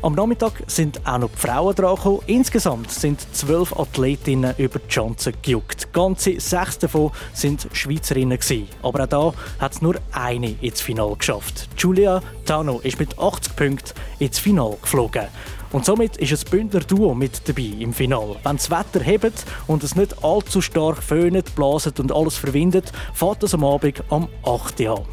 Am 0.00 0.14
Nachmittag 0.14 0.52
sind 0.68 1.04
auch 1.06 1.18
noch 1.18 1.30
die 1.30 1.38
Frauen 1.38 1.74
dran. 1.74 2.18
Insgesamt 2.26 2.92
sind 2.92 3.20
zwölf 3.34 3.76
Athletinnen 3.76 4.54
über 4.56 4.78
die 4.78 4.86
Chance 4.86 5.32
gejuckt. 5.42 5.92
Ganze 5.92 6.38
sechs 6.38 6.78
davon 6.78 7.10
sind 7.32 7.68
Schweizerinnen. 7.72 8.38
Aber 8.82 9.02
auch 9.02 9.08
da 9.08 9.32
hat 9.58 9.72
es 9.72 9.82
nur 9.82 9.96
eine 10.12 10.50
ins 10.60 10.80
Finale 10.80 11.16
geschafft. 11.16 11.68
Julia 11.76 12.22
Tano 12.44 12.78
ist 12.78 13.00
mit 13.00 13.18
80 13.18 13.56
Punkten 13.56 13.92
ins 14.20 14.38
Finale 14.38 14.76
geflogen. 14.80 15.26
Und 15.72 15.84
somit 15.84 16.16
ist 16.16 16.32
ein 16.32 16.50
Bündner 16.50 16.80
Duo 16.80 17.12
mit 17.14 17.48
dabei 17.48 17.74
im 17.80 17.92
Finale. 17.92 18.36
Wenn 18.44 18.56
das 18.56 18.70
Wetter 18.70 19.00
hebt 19.00 19.44
und 19.66 19.82
es 19.82 19.96
nicht 19.96 20.22
allzu 20.22 20.62
stark 20.62 21.02
föhnt, 21.02 21.54
blaset 21.56 21.98
und 21.98 22.12
alles 22.12 22.36
verwindet, 22.36 22.92
fährt 23.12 23.42
es 23.42 23.52
am 23.52 23.64
Abend 23.64 24.02
am 24.10 24.28
8. 24.44 24.80
Uhr. 24.80 25.04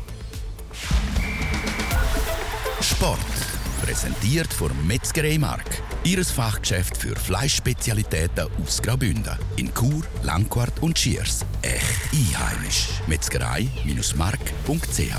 Sport. 2.82 3.35
Präsentiert 3.96 4.54
von 4.54 4.72
Metzgerei 4.86 5.38
Mark. 5.38 5.82
Ihres 6.04 6.30
Fachgeschäft 6.30 6.98
für 6.98 7.16
Fleischspezialitäten 7.16 8.50
aus 8.62 8.82
Graubünden. 8.82 9.40
In 9.56 9.74
Chur, 9.74 10.04
Langquart 10.22 10.82
und 10.82 11.00
Schiers. 11.00 11.46
Echt 11.62 12.12
einheimisch. 12.12 12.90
Metzgerei-mark.ch 13.08 15.16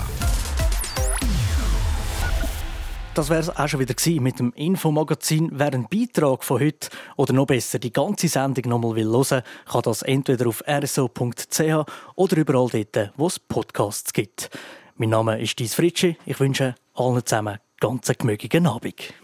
das 3.14 3.30
wäre 3.30 3.40
es 3.40 3.48
auch 3.48 3.66
schon 3.66 3.80
wieder 3.80 3.94
gewesen 3.94 4.22
mit 4.22 4.38
dem 4.38 4.52
Infomagazin. 4.52 5.48
Wer 5.54 5.72
einen 5.72 5.88
Beitrag 5.88 6.44
von 6.44 6.60
heute 6.60 6.90
oder 7.16 7.32
noch 7.32 7.46
besser 7.46 7.78
die 7.78 7.94
ganze 7.94 8.28
Sendung 8.28 8.68
nochmal 8.68 8.94
will 8.94 9.08
hören, 9.08 9.40
kann 9.64 9.82
das 9.84 10.02
entweder 10.02 10.48
auf 10.48 10.62
rso.ch 10.68 11.86
oder 12.14 12.36
überall 12.36 12.68
dort, 12.68 13.12
wo 13.16 13.26
es 13.26 13.38
Podcasts 13.38 14.12
gibt. 14.12 14.50
Mein 14.96 15.08
Name 15.08 15.40
ist 15.40 15.58
Dies 15.58 15.72
Fritschi. 15.72 16.18
Ich 16.26 16.38
wünsche 16.40 16.74
allen 16.92 17.24
zusammen 17.24 17.58
ganz 17.80 18.10
gemögigen 18.18 18.66
Abend. 18.66 19.14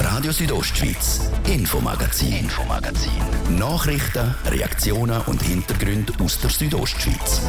Radio 0.00 0.32
Südostschweiz, 0.32 1.30
Infomagazin, 1.46 2.32
Infomagazin. 2.32 3.12
Nachrichten, 3.58 4.34
Reaktionen 4.46 5.20
und 5.26 5.42
Hintergründe 5.42 6.12
aus 6.22 6.40
der 6.40 6.50
Südostschweiz. 6.50 7.42